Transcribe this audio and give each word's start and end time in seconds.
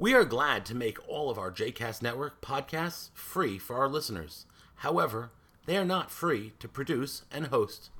We 0.00 0.14
are 0.14 0.24
glad 0.24 0.64
to 0.64 0.74
make 0.74 0.98
all 1.06 1.28
of 1.28 1.38
our 1.38 1.52
JCast 1.52 2.00
Network 2.00 2.40
podcasts 2.40 3.10
free 3.12 3.58
for 3.58 3.76
our 3.76 3.86
listeners. 3.86 4.46
However, 4.76 5.30
they 5.66 5.76
are 5.76 5.84
not 5.84 6.10
free 6.10 6.54
to 6.58 6.68
produce 6.68 7.24
and 7.30 7.48
host. 7.48 7.90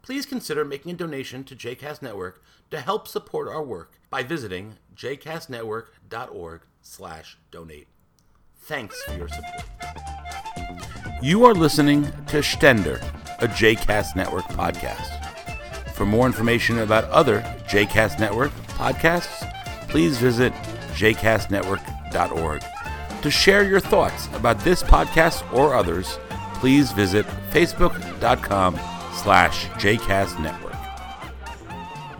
Please 0.00 0.24
consider 0.24 0.64
making 0.64 0.92
a 0.92 0.96
donation 0.96 1.44
to 1.44 1.54
JCast 1.54 2.00
Network 2.00 2.42
to 2.70 2.80
help 2.80 3.06
support 3.06 3.48
our 3.48 3.62
work 3.62 4.00
by 4.08 4.22
visiting 4.22 4.78
jcastnetwork.org/donate. 4.96 7.88
Thanks 8.56 9.02
for 9.02 9.12
your 9.12 9.28
support. 9.28 9.64
You 11.20 11.44
are 11.44 11.52
listening 11.52 12.04
to 12.04 12.38
Stender, 12.38 13.02
a 13.40 13.48
JCast 13.48 14.16
Network 14.16 14.44
podcast. 14.44 15.90
For 15.90 16.06
more 16.06 16.24
information 16.24 16.78
about 16.78 17.04
other 17.10 17.42
JCast 17.68 18.18
Network 18.18 18.52
podcasts, 18.78 19.46
please 19.90 20.16
visit 20.16 20.54
jcastnetwork.org. 20.94 22.64
To 23.22 23.30
share 23.30 23.64
your 23.64 23.80
thoughts 23.80 24.28
about 24.34 24.58
this 24.60 24.82
podcast 24.82 25.50
or 25.52 25.74
others, 25.74 26.18
please 26.54 26.92
visit 26.92 27.26
facebook.com 27.50 28.74
slash 29.14 29.66
jcastnetwork. 29.70 30.74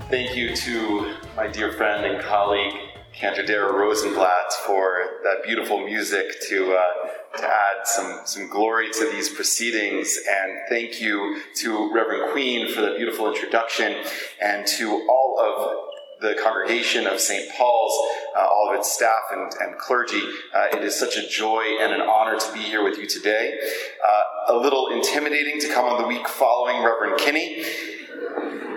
Thank 0.09 0.37
you 0.37 0.55
to 0.55 1.15
my 1.37 1.49
dear 1.49 1.73
friend 1.73 2.07
and 2.07 2.23
colleague, 2.23 2.75
cantor 3.13 3.45
Dara 3.45 3.73
Rosenblatt, 3.73 4.53
for 4.67 5.21
that 5.25 5.43
beautiful 5.45 5.85
music 5.85 6.41
to, 6.49 6.75
uh, 6.75 7.39
to 7.39 7.45
add 7.45 7.87
some, 7.87 8.21
some 8.25 8.49
glory 8.49 8.91
to 8.93 9.11
these 9.11 9.29
proceedings. 9.29 10.19
And 10.29 10.61
thank 10.69 11.01
you 11.01 11.41
to 11.57 11.93
Reverend 11.93 12.33
Queen 12.33 12.73
for 12.73 12.81
that 12.83 12.97
beautiful 12.97 13.29
introduction, 13.29 13.95
and 14.41 14.67
to 14.67 15.07
all 15.09 15.39
of 15.41 15.94
the 16.25 16.35
congregation 16.43 17.07
of 17.07 17.21
St. 17.21 17.53
Paul's, 17.53 17.93
uh, 18.35 18.47
all 18.47 18.71
of 18.71 18.79
its 18.79 18.91
staff 18.91 19.23
and, 19.31 19.53
and 19.61 19.79
clergy. 19.79 20.23
Uh, 20.55 20.69
it 20.73 20.83
is 20.83 20.99
such 20.99 21.17
a 21.19 21.29
joy 21.29 21.65
and 21.81 21.93
an 21.93 22.01
honor 22.01 22.39
to 22.39 22.53
be 22.53 22.61
here 22.61 22.83
with 22.83 22.99
you 22.99 23.07
today. 23.07 23.59
Uh, 24.07 24.55
a 24.55 24.57
little 24.57 24.89
intimidating 24.89 25.61
to 25.61 25.69
come 25.69 25.85
on 25.85 26.01
the 26.01 26.09
week 26.09 26.27
following 26.27 26.83
Reverend 26.83 27.19
Kinney, 27.19 27.63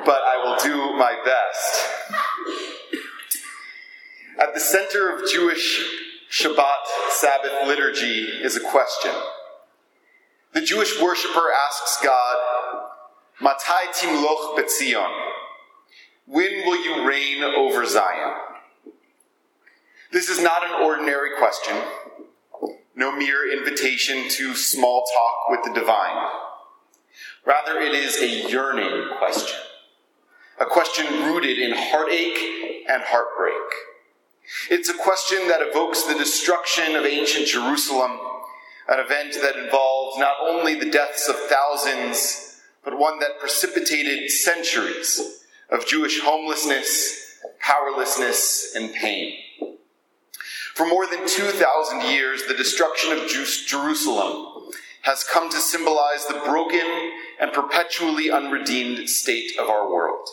but 0.06 0.20
I 0.26 0.42
will 0.44 0.58
do 0.62 0.98
my 0.98 1.16
best. 1.24 1.86
At 4.40 4.54
the 4.54 4.60
center 4.60 5.16
of 5.16 5.32
Jewish 5.32 6.04
Shabbat 6.30 7.12
Sabbath 7.12 7.66
liturgy 7.66 8.24
is 8.44 8.58
a 8.58 8.60
question. 8.60 9.12
The 10.54 10.62
Jewish 10.62 11.02
worshiper 11.02 11.46
asks 11.70 12.04
God, 12.04 12.38
Matai 13.40 13.92
timloch 13.94 14.58
betzion? 14.58 15.27
When 16.28 16.66
will 16.66 16.84
you 16.84 17.08
reign 17.08 17.42
over 17.42 17.86
Zion? 17.86 18.34
This 20.12 20.28
is 20.28 20.42
not 20.42 20.62
an 20.66 20.84
ordinary 20.84 21.30
question, 21.38 21.74
no 22.98 23.14
mere 23.14 23.50
invitation 23.50 24.28
to 24.32 24.54
small 24.54 25.06
talk 25.14 25.50
with 25.50 25.64
the 25.64 25.80
divine. 25.80 26.28
Rather, 27.46 27.80
it 27.80 27.94
is 27.94 28.22
a 28.22 28.50
yearning 28.50 29.08
question, 29.18 29.58
a 30.60 30.66
question 30.66 31.06
rooted 31.24 31.60
in 31.60 31.72
heartache 31.74 32.84
and 32.90 33.04
heartbreak. 33.04 33.54
It's 34.70 34.90
a 34.90 34.98
question 34.98 35.48
that 35.48 35.62
evokes 35.62 36.04
the 36.04 36.18
destruction 36.18 36.98
of 36.98 37.06
ancient 37.06 37.48
Jerusalem, 37.48 38.20
an 38.90 39.00
event 39.00 39.34
that 39.42 39.56
involved 39.56 40.20
not 40.20 40.36
only 40.42 40.76
the 40.76 40.92
deaths 40.92 41.30
of 41.30 41.38
thousands, 41.48 42.60
but 42.84 43.00
one 43.00 43.20
that 43.20 43.40
precipitated 43.40 44.30
centuries 44.30 45.46
of 45.70 45.88
Jewish 45.88 46.22
homelessness, 46.22 47.40
powerlessness, 47.60 48.74
and 48.76 48.94
pain. 48.94 49.36
For 50.74 50.88
more 50.88 51.08
than 51.08 51.28
2,000 51.28 52.02
years, 52.12 52.44
the 52.48 52.54
destruction 52.54 53.12
of 53.12 53.28
Jerusalem 53.28 54.72
has 55.02 55.24
come 55.24 55.50
to 55.50 55.58
symbolize 55.58 56.26
the 56.28 56.42
broken 56.46 57.12
and 57.40 57.52
perpetually 57.54 58.30
unredeemed 58.30 59.10
state 59.10 59.58
of 59.58 59.70
our 59.70 59.92
world. 59.92 60.28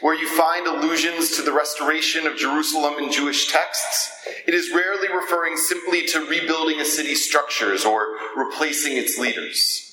Where 0.00 0.14
you 0.14 0.28
find 0.36 0.66
allusions 0.66 1.34
to 1.36 1.42
the 1.42 1.52
restoration 1.52 2.26
of 2.26 2.36
Jerusalem 2.36 3.02
in 3.02 3.10
Jewish 3.10 3.50
texts, 3.50 4.12
it 4.46 4.54
is 4.54 4.70
rarely 4.72 5.08
referring 5.12 5.56
simply 5.56 6.06
to 6.08 6.26
rebuilding 6.26 6.80
a 6.80 6.84
city's 6.84 7.26
structures 7.26 7.84
or 7.84 8.16
replacing 8.36 8.96
its 8.96 9.18
leaders. 9.18 9.91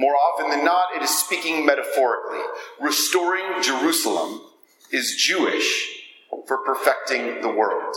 More 0.00 0.14
often 0.14 0.48
than 0.48 0.64
not, 0.64 0.96
it 0.96 1.02
is 1.02 1.10
speaking 1.10 1.66
metaphorically. 1.66 2.40
Restoring 2.80 3.62
Jerusalem 3.62 4.40
is 4.90 5.14
Jewish 5.14 6.06
for 6.48 6.56
perfecting 6.64 7.42
the 7.42 7.50
world. 7.50 7.94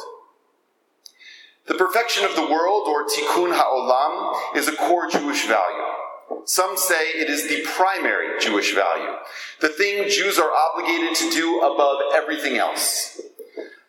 The 1.68 1.76
perfection 1.76 2.26
of 2.26 2.36
the 2.36 2.42
world, 2.42 2.90
or 2.90 3.06
tikkun 3.06 3.56
ha'olam, 3.56 4.58
is 4.58 4.68
a 4.68 4.76
core 4.76 5.10
Jewish 5.10 5.48
value. 5.48 6.44
Some 6.44 6.76
say 6.76 7.08
it 7.08 7.30
is 7.30 7.48
the 7.48 7.62
primary 7.74 8.38
Jewish 8.38 8.76
value, 8.76 9.16
the 9.62 9.70
thing 9.70 10.10
Jews 10.10 10.38
are 10.38 10.52
obligated 10.52 11.16
to 11.16 11.32
do 11.32 11.62
above 11.62 12.02
everything 12.14 12.58
else. 12.58 13.22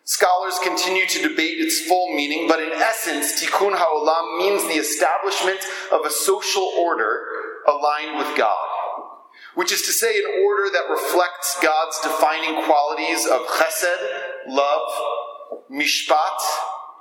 Scholars 0.05 0.57
continue 0.63 1.05
to 1.05 1.27
debate 1.27 1.59
its 1.59 1.81
full 1.81 2.15
meaning, 2.15 2.47
but 2.47 2.61
in 2.61 2.71
essence, 2.71 3.43
tikkun 3.43 3.73
ha'olam 3.75 4.37
means 4.37 4.63
the 4.63 4.79
establishment 4.79 5.59
of 5.91 6.05
a 6.05 6.09
social 6.09 6.63
order 6.79 7.27
aligned 7.67 8.17
with 8.17 8.37
God, 8.37 8.67
which 9.55 9.71
is 9.71 9.81
to 9.83 9.91
say, 9.91 10.17
an 10.17 10.43
order 10.45 10.69
that 10.71 10.89
reflects 10.89 11.57
God's 11.61 11.99
defining 12.01 12.63
qualities 12.65 13.25
of 13.25 13.41
chesed, 13.47 14.47
love, 14.47 14.91
mishpat, 15.71 16.39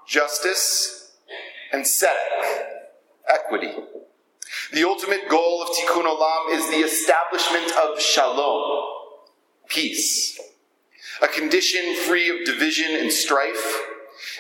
justice, 0.07 1.13
and 1.73 1.85
tzedek, 1.85 2.65
equity. 3.29 3.73
The 4.73 4.85
ultimate 4.85 5.29
goal 5.29 5.63
of 5.63 5.69
tikkun 5.69 6.05
olam 6.05 6.55
is 6.55 6.69
the 6.71 6.85
establishment 6.85 7.73
of 7.77 8.01
shalom, 8.01 8.85
peace, 9.69 10.39
a 11.23 11.29
condition 11.29 11.95
free 12.07 12.29
of 12.31 12.47
division 12.47 12.97
and 12.97 13.13
strife, 13.13 13.81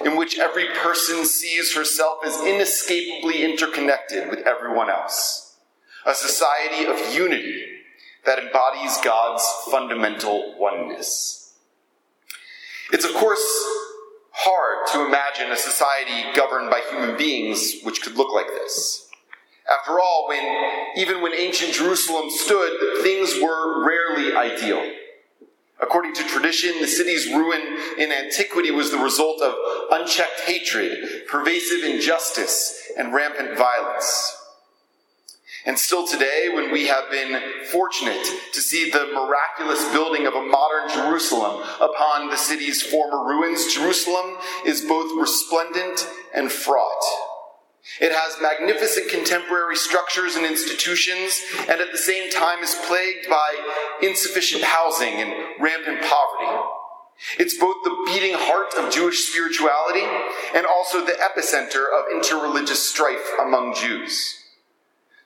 in 0.05 0.17
which 0.17 0.39
every 0.39 0.67
person 0.75 1.25
sees 1.25 1.75
herself 1.75 2.19
as 2.25 2.41
inescapably 2.41 3.45
interconnected 3.45 4.31
with 4.31 4.41
everyone 4.47 4.89
else 4.89 5.44
a 6.07 6.15
society 6.15 6.87
of 6.87 7.15
unity 7.15 7.65
that 8.25 8.39
embodies 8.39 8.99
God's 9.03 9.45
fundamental 9.71 10.55
oneness. 10.59 11.55
It's, 12.93 13.05
of 13.05 13.15
course, 13.15 13.45
hard 14.33 14.87
to 14.93 15.07
imagine 15.07 15.51
a 15.51 15.57
society 15.57 16.25
governed 16.35 16.71
by 16.71 16.81
human 16.91 17.17
beings 17.17 17.77
which 17.83 18.03
could 18.03 18.17
look 18.17 18.33
like 18.33 18.49
this. 18.49 19.09
After 19.71 19.99
all, 19.99 20.27
when, 20.29 20.93
even 20.97 21.23
when 21.23 21.33
ancient 21.33 21.73
Jerusalem 21.73 22.29
stood, 22.31 23.03
things 23.03 23.35
were 23.41 23.87
rarely 23.87 24.37
ideal. 24.37 24.93
According 25.81 26.15
to 26.15 26.25
tradition, 26.25 26.81
the 26.81 26.87
city's 26.87 27.27
ruin 27.29 27.79
in 27.99 28.13
antiquity 28.13 28.71
was 28.71 28.91
the 28.91 28.99
result 28.99 29.41
of 29.43 29.55
unchecked 29.91 30.41
hatred, 30.41 31.27
pervasive 31.29 31.83
injustice, 31.83 32.91
and 32.97 33.15
rampant 33.15 33.57
violence. 33.57 34.37
And 35.67 35.79
still 35.79 36.07
today, 36.07 36.51
when 36.53 36.71
we 36.71 36.87
have 36.89 37.11
been 37.11 37.41
fortunate 37.73 38.27
to 38.53 38.61
see 38.61 38.91
the 38.91 39.07
miraculous 39.15 39.83
building 39.93 40.27
of 40.27 40.35
a 40.35 40.43
modern 40.43 40.91
Jerusalem 40.91 41.63
upon 41.81 42.29
the 42.29 42.37
city's 42.37 42.83
former 42.83 43.27
ruins, 43.27 43.73
Jerusalem 43.73 44.37
is 44.67 44.83
both 44.83 45.19
resplendent 45.19 46.07
and 46.35 46.53
fraught. 46.53 47.03
It 48.01 48.13
has 48.13 48.37
magnificent 48.43 49.09
contemporary 49.11 49.77
structures 49.77 50.37
and 50.37 50.45
institutions, 50.45 51.41
and 51.61 51.81
at 51.81 51.93
the 51.93 51.99
same 51.99 52.31
time 52.31 52.63
is 52.63 52.75
plagued 52.87 53.29
by 53.31 53.55
insufficient 54.03 54.65
housing 54.65 55.15
and 55.15 55.33
rampant 55.61 56.03
poverty. 56.03 56.63
It's 57.39 57.57
both 57.57 57.77
the 57.85 57.97
beating 58.07 58.35
heart 58.35 58.75
of 58.75 58.93
Jewish 58.93 59.29
spirituality 59.29 60.05
and 60.55 60.67
also 60.67 61.05
the 61.05 61.13
epicenter 61.13 61.87
of 61.87 62.13
interreligious 62.13 62.77
strife 62.77 63.31
among 63.41 63.75
Jews. 63.75 64.44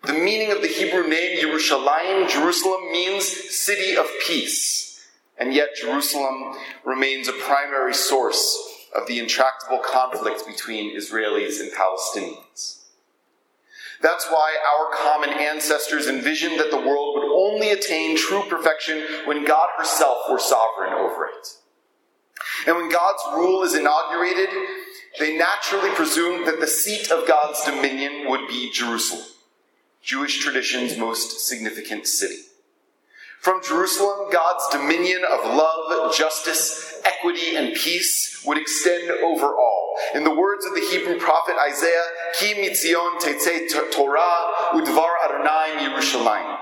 The 0.05 0.12
meaning 0.12 0.53
of 0.53 0.62
the 0.62 0.69
Hebrew 0.69 1.09
name 1.09 1.39
Yerushalayim, 1.39 2.29
Jerusalem, 2.29 2.93
means 2.93 3.25
city 3.25 3.97
of 3.97 4.06
peace. 4.27 5.06
And 5.37 5.53
yet 5.53 5.77
Jerusalem 5.81 6.55
remains 6.85 7.29
a 7.29 7.33
primary 7.33 7.95
source 7.95 8.87
of 8.95 9.06
the 9.06 9.19
intractable 9.19 9.79
conflict 9.79 10.47
between 10.47 10.97
Israelis 10.97 11.61
and 11.61 11.71
Palestinians. 11.73 12.79
That's 14.00 14.27
why 14.31 14.56
our 14.79 14.97
common 14.97 15.31
ancestors 15.31 16.06
envisioned 16.06 16.61
that 16.61 16.71
the 16.71 16.77
world 16.77 17.17
would 17.17 17.33
only 17.37 17.71
attain 17.71 18.17
true 18.17 18.43
perfection 18.49 19.03
when 19.25 19.45
God 19.45 19.69
herself 19.77 20.19
were 20.31 20.39
sovereign 20.39 20.93
over 20.93 21.27
it. 21.27 21.49
And 22.67 22.77
when 22.77 22.91
God's 22.91 23.23
rule 23.35 23.62
is 23.65 23.75
inaugurated, 23.75 24.49
they 25.19 25.37
naturally 25.37 25.91
presumed 25.91 26.47
that 26.47 26.61
the 26.61 26.67
seat 26.67 27.11
of 27.11 27.27
God's 27.27 27.65
dominion 27.65 28.29
would 28.31 28.47
be 28.47 28.71
Jerusalem. 28.73 29.27
Jewish 30.03 30.41
tradition's 30.41 30.97
most 30.97 31.47
significant 31.47 32.06
city. 32.06 32.43
From 33.41 33.62
Jerusalem, 33.62 34.31
God's 34.33 34.69
dominion 34.71 35.23
of 35.25 35.55
love, 35.55 36.15
justice, 36.15 37.00
equity, 37.05 37.56
and 37.56 37.75
peace 37.75 38.43
would 38.45 38.59
extend 38.59 39.11
over 39.11 39.47
all, 39.47 39.97
In 40.15 40.25
the 40.25 40.35
words 40.35 40.65
of 40.65 40.75
the 40.75 40.81
Hebrew 40.81 41.19
prophet 41.19 41.56
Isaiah, 41.69 42.05
Ki 42.39 42.55
mitzion 42.55 43.19
tetze 43.21 43.69
Torah 43.93 44.73
udvar 44.73 45.11
Adonai 45.25 45.87
Yerushalayim. 45.87 46.59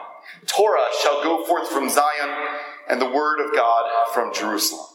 Torah 0.46 0.88
shall 1.02 1.22
go 1.22 1.44
forth 1.44 1.68
from 1.68 1.88
Zion, 1.88 2.30
and 2.88 3.00
the 3.00 3.10
word 3.10 3.40
of 3.40 3.54
God 3.54 3.90
from 4.12 4.32
Jerusalem. 4.34 4.86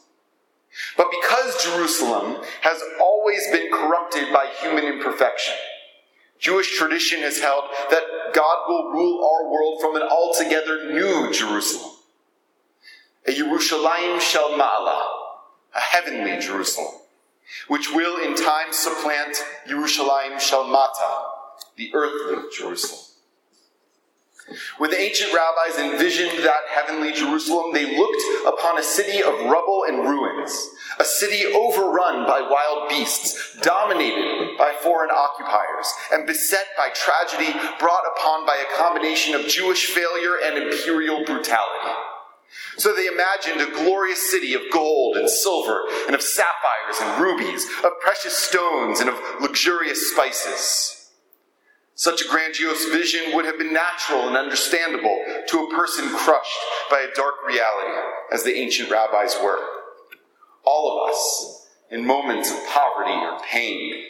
But 0.98 1.08
because 1.12 1.64
Jerusalem 1.64 2.44
has 2.62 2.82
always 3.02 3.46
been 3.52 3.72
corrupted 3.72 4.32
by 4.32 4.48
human 4.62 4.86
imperfection, 4.86 5.56
Jewish 6.42 6.76
tradition 6.76 7.22
has 7.22 7.40
held 7.40 7.66
that 7.92 8.34
God 8.34 8.66
will 8.68 8.92
rule 8.92 9.24
our 9.24 9.50
world 9.52 9.80
from 9.80 9.96
an 9.96 10.02
altogether 10.02 10.92
new 10.92 11.32
Jerusalem. 11.32 11.92
A 13.28 13.32
Yerushalayim 13.32 14.20
Shel 14.20 14.50
Ma'ala, 14.50 15.04
a 15.76 15.80
heavenly 15.80 16.40
Jerusalem, 16.40 16.96
which 17.68 17.94
will 17.94 18.18
in 18.26 18.36
time 18.36 18.74
supplant 18.74 19.38
Yerushalayim 19.68 20.40
Shel 20.40 20.66
Mata, 20.66 21.28
the 21.76 21.92
earthly 21.94 22.50
Jerusalem. 22.52 23.11
When 24.78 24.90
the 24.90 25.00
ancient 25.00 25.34
rabbis 25.34 25.78
envisioned 25.80 26.44
that 26.44 26.68
heavenly 26.70 27.14
Jerusalem, 27.14 27.74
they 27.74 27.98
looked 27.98 28.48
upon 28.48 28.78
a 28.78 28.84
city 28.84 29.22
of 29.22 29.46
rubble 29.46 29.86
and 29.88 30.00
ruins, 30.00 30.70
a 31.00 31.06
city 31.06 31.46
overrun 31.46 32.26
by 32.26 32.42
wild 32.42 32.90
beasts, 32.90 33.58
dominated 33.62 34.58
by 34.58 34.74
foreign 34.82 35.12
occupiers, 35.12 35.88
and 36.12 36.28
beset 36.28 36.66
by 36.76 36.90
tragedy 36.90 37.58
brought 37.80 38.04
upon 38.18 38.46
by 38.46 38.58
a 38.58 38.78
combination 38.78 39.36
of 39.36 39.48
Jewish 39.48 39.86
failure 39.88 40.36
and 40.44 40.58
imperial 40.58 41.24
brutality. 41.24 41.96
So 42.78 42.94
they 42.94 43.08
imagined 43.08 43.62
a 43.62 43.84
glorious 43.84 44.30
city 44.30 44.54
of 44.54 44.62
gold 44.72 45.16
and 45.16 45.30
silver, 45.30 45.84
and 46.08 46.16
of 46.16 46.22
sapphires 46.22 47.00
and 47.00 47.22
rubies, 47.22 47.66
of 47.84 48.00
precious 48.02 48.38
stones 48.38 49.00
and 49.00 49.10
of 49.10 49.16
luxurious 49.40 50.12
spices. 50.12 51.01
Such 51.96 52.22
a 52.22 52.28
grandiose 52.28 52.86
vision 52.86 53.36
would 53.36 53.46
have 53.46 53.58
been 53.58 53.74
natural 53.74 54.28
and 54.28 54.38
understandable 54.38 55.24
to 55.48 55.60
a 55.60 55.76
person 55.76 56.10
crushed 56.10 56.60
by 56.90 57.00
a 57.00 57.14
dark 57.14 57.36
reality, 57.48 57.92
as 58.32 58.44
the 58.44 58.56
ancient 58.56 58.90
rabbis 58.90 59.38
were. 59.44 59.60
All 60.64 61.04
of 61.04 61.10
us, 61.12 61.68
in 61.90 62.06
moments 62.06 62.52
of 62.52 62.66
poverty 62.68 63.12
or 63.12 63.40
pain, 63.50 64.06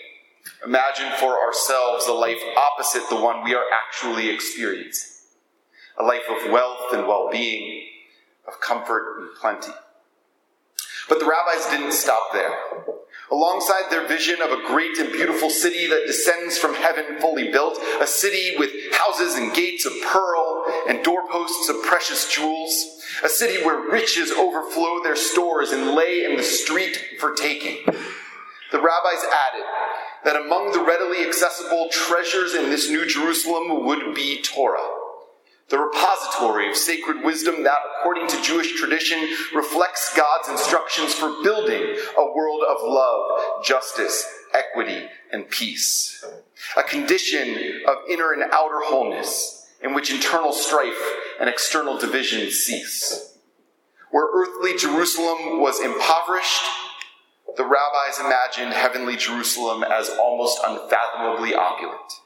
imagine 0.63 1.12
for 1.19 1.39
ourselves 1.42 2.07
a 2.07 2.13
life 2.13 2.42
opposite 2.56 3.10
the 3.10 3.19
one 3.19 3.44
we 3.44 3.56
are 3.56 3.66
actually 3.74 4.30
experiencing 4.30 5.12
a 5.98 6.04
life 6.04 6.24
of 6.30 6.51
wealth 6.51 6.94
and 6.94 7.07
well 7.07 7.30
being, 7.31 7.88
of 8.48 8.60
comfort 8.60 9.19
and 9.19 9.30
plenty. 9.39 9.72
But 11.10 11.19
the 11.19 11.25
rabbis 11.25 11.69
didn't 11.69 11.94
stop 11.94 12.31
there. 12.33 12.56
Alongside 13.31 13.89
their 13.89 14.07
vision 14.07 14.42
of 14.42 14.51
a 14.51 14.62
great 14.68 14.98
and 14.98 15.12
beautiful 15.12 15.50
city 15.50 15.88
that 15.88 16.04
descends 16.06 16.57
from 16.57 16.74
heaven 16.74 17.18
fully 17.19 17.50
built, 17.50 17.80
a 18.01 18.07
city 18.07 18.56
with 18.57 18.72
houses 18.92 19.36
and 19.36 19.54
gates 19.54 19.86
of 19.86 19.94
pearl 20.01 20.66
and 20.89 21.01
doorposts 21.01 21.69
of 21.69 21.81
precious 21.83 22.30
jewels, 22.30 23.01
a 23.24 23.30
city 23.30 23.63
where 23.63 23.89
riches 23.89 24.31
overflow 24.31 25.01
their 25.01 25.16
stores 25.16 25.72
and 25.72 25.92
lay 25.92 26.25
in 26.25 26.36
the 26.36 26.44
street 26.44 26.98
for 27.19 27.33
taking. 27.33 27.78
The 27.86 28.81
rabbis 28.81 29.24
added 29.50 29.66
that 30.25 30.36
among 30.36 30.74
the 30.74 30.83
readily 30.83 31.25
accessible 31.25 31.88
treasures 31.89 32.54
in 32.54 32.69
this 32.69 32.89
new 32.89 33.06
Jerusalem 33.06 33.86
would 33.86 34.13
be 34.13 34.42
Torah 34.42 35.00
the 35.71 35.79
repository 35.79 36.69
of 36.69 36.75
sacred 36.75 37.23
wisdom 37.23 37.63
that, 37.63 37.77
according 38.00 38.27
to 38.27 38.41
Jewish 38.41 38.77
tradition, 38.77 39.25
reflects 39.56 40.15
God's 40.15 40.50
instructions 40.50 41.13
for 41.13 41.41
building 41.44 41.95
a 42.18 42.35
world 42.35 42.62
of 42.69 42.77
love, 42.83 43.63
justice, 43.63 44.27
equity, 44.53 45.07
and 45.31 45.50
peace. 45.50 46.23
A 46.77 46.83
condition 46.83 47.83
of 47.88 47.97
inner 48.09 48.33
and 48.33 48.44
outer 48.51 48.81
wholeness 48.83 49.65
in 49.81 49.94
which 49.94 50.13
internal 50.13 50.51
strife 50.51 51.01
and 51.39 51.50
external 51.50 51.97
division 51.97 52.51
cease. 52.51 53.38
Where 54.12 54.27
earthly 54.33 54.77
Jerusalem 54.77 55.62
was 55.62 55.79
impoverished, 55.79 56.63
the 57.56 57.63
rabbis 57.63 58.19
imagined 58.19 58.73
heavenly 58.73 59.15
Jerusalem 59.15 59.83
as 59.83 60.09
almost 60.09 60.59
unfathomably 60.68 61.56
opulent 61.56 62.20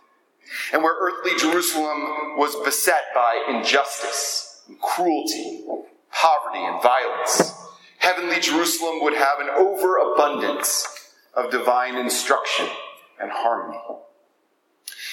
and 0.73 0.83
where 0.83 0.95
earthly 0.99 1.37
Jerusalem 1.37 2.37
was 2.37 2.55
beset 2.63 3.03
by 3.13 3.43
injustice, 3.49 4.63
and 4.67 4.79
cruelty, 4.79 5.63
poverty, 6.11 6.59
and 6.59 6.81
violence, 6.81 7.53
heavenly 7.99 8.39
Jerusalem 8.39 9.01
would 9.01 9.13
have 9.13 9.39
an 9.39 9.49
overabundance 9.49 10.87
of 11.33 11.51
divine 11.51 11.95
instruction 11.95 12.67
and 13.19 13.31
harmony. 13.31 13.79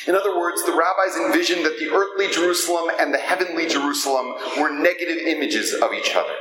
In 0.07 0.15
other 0.15 0.37
words, 0.39 0.65
the 0.65 0.73
rabbis 0.73 1.17
envisioned 1.17 1.65
that 1.65 1.79
the 1.79 1.91
earthly 1.91 2.29
Jerusalem 2.29 2.93
and 2.99 3.15
the 3.15 3.19
heavenly 3.19 3.69
Jerusalem 3.69 4.35
were 4.59 4.71
negative 4.71 5.19
images 5.19 5.75
of 5.75 5.93
each 5.93 6.15
other. 6.17 6.35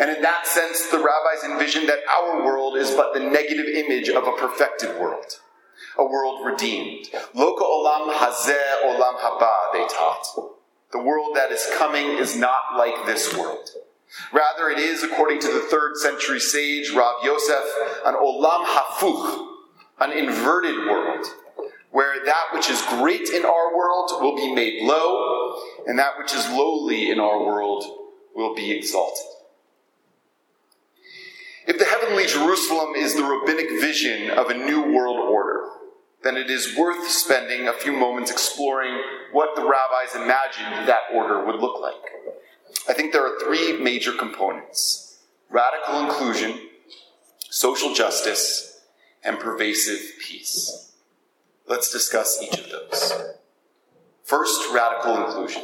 And 0.00 0.10
in 0.10 0.22
that 0.22 0.46
sense, 0.46 0.86
the 0.86 0.98
rabbis 0.98 1.44
envisioned 1.44 1.88
that 1.88 2.00
our 2.08 2.44
world 2.44 2.76
is 2.76 2.90
but 2.92 3.12
the 3.12 3.20
negative 3.20 3.66
image 3.66 4.08
of 4.08 4.26
a 4.26 4.32
perfected 4.32 4.98
world 4.98 5.40
a 5.98 6.04
world 6.04 6.44
redeemed. 6.44 7.06
Loka 7.34 7.62
olam 7.62 8.12
hazeh 8.12 8.82
olam 8.84 9.18
haba, 9.18 9.72
they 9.72 9.86
taught. 9.88 10.26
The 10.92 11.02
world 11.02 11.34
that 11.34 11.50
is 11.50 11.66
coming 11.76 12.18
is 12.18 12.36
not 12.36 12.76
like 12.76 13.06
this 13.06 13.36
world. 13.36 13.68
Rather, 14.32 14.70
it 14.70 14.78
is, 14.78 15.02
according 15.02 15.40
to 15.40 15.48
the 15.48 15.60
third 15.60 15.96
century 15.96 16.40
sage 16.40 16.92
Rav 16.94 17.24
Yosef, 17.24 17.64
an 18.04 18.14
olam 18.14 18.64
hafuch, 18.64 19.48
an 20.00 20.12
inverted 20.12 20.76
world, 20.86 21.26
where 21.90 22.24
that 22.24 22.44
which 22.52 22.70
is 22.70 22.80
great 22.82 23.30
in 23.30 23.44
our 23.44 23.76
world 23.76 24.10
will 24.20 24.36
be 24.36 24.54
made 24.54 24.82
low, 24.82 25.56
and 25.86 25.98
that 25.98 26.18
which 26.18 26.34
is 26.34 26.48
lowly 26.50 27.10
in 27.10 27.18
our 27.18 27.44
world 27.44 27.84
will 28.34 28.54
be 28.54 28.70
exalted. 28.70 29.24
If 31.66 31.78
the 31.78 31.84
heavenly 31.84 32.26
Jerusalem 32.26 32.94
is 32.94 33.14
the 33.14 33.24
rabbinic 33.24 33.80
vision 33.80 34.30
of 34.30 34.50
a 34.50 34.54
new 34.54 34.82
world 34.82 35.18
order, 35.18 35.64
then 36.26 36.36
it 36.36 36.50
is 36.50 36.76
worth 36.76 37.08
spending 37.08 37.68
a 37.68 37.72
few 37.72 37.92
moments 37.92 38.32
exploring 38.32 39.00
what 39.30 39.54
the 39.54 39.62
rabbis 39.62 40.16
imagined 40.16 40.88
that 40.88 41.02
order 41.14 41.46
would 41.46 41.60
look 41.60 41.80
like. 41.80 41.94
I 42.88 42.94
think 42.94 43.12
there 43.12 43.24
are 43.24 43.38
three 43.38 43.80
major 43.80 44.12
components 44.12 45.22
radical 45.48 46.00
inclusion, 46.00 46.58
social 47.38 47.94
justice, 47.94 48.80
and 49.22 49.38
pervasive 49.38 50.00
peace. 50.20 50.92
Let's 51.68 51.92
discuss 51.92 52.42
each 52.42 52.58
of 52.58 52.70
those. 52.70 53.12
First, 54.24 54.60
radical 54.72 55.24
inclusion. 55.24 55.62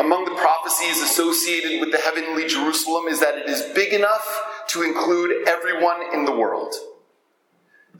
Among 0.00 0.24
the 0.24 0.34
prophecies 0.34 1.00
associated 1.00 1.80
with 1.80 1.92
the 1.92 1.98
heavenly 1.98 2.48
Jerusalem 2.48 3.06
is 3.06 3.20
that 3.20 3.38
it 3.38 3.48
is 3.48 3.62
big 3.74 3.92
enough 3.92 4.64
to 4.68 4.82
include 4.82 5.48
everyone 5.48 6.12
in 6.12 6.24
the 6.24 6.32
world. 6.32 6.74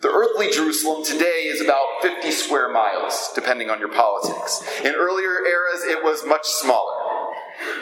The 0.01 0.09
earthly 0.09 0.51
Jerusalem 0.51 1.05
today 1.05 1.45
is 1.45 1.61
about 1.61 1.85
50 2.01 2.31
square 2.31 2.73
miles, 2.73 3.29
depending 3.35 3.69
on 3.69 3.81
your 3.81 3.91
politics. 3.91 4.67
In 4.83 4.95
earlier 4.95 5.45
eras, 5.45 5.85
it 5.85 6.03
was 6.03 6.25
much 6.27 6.47
smaller. 6.47 6.95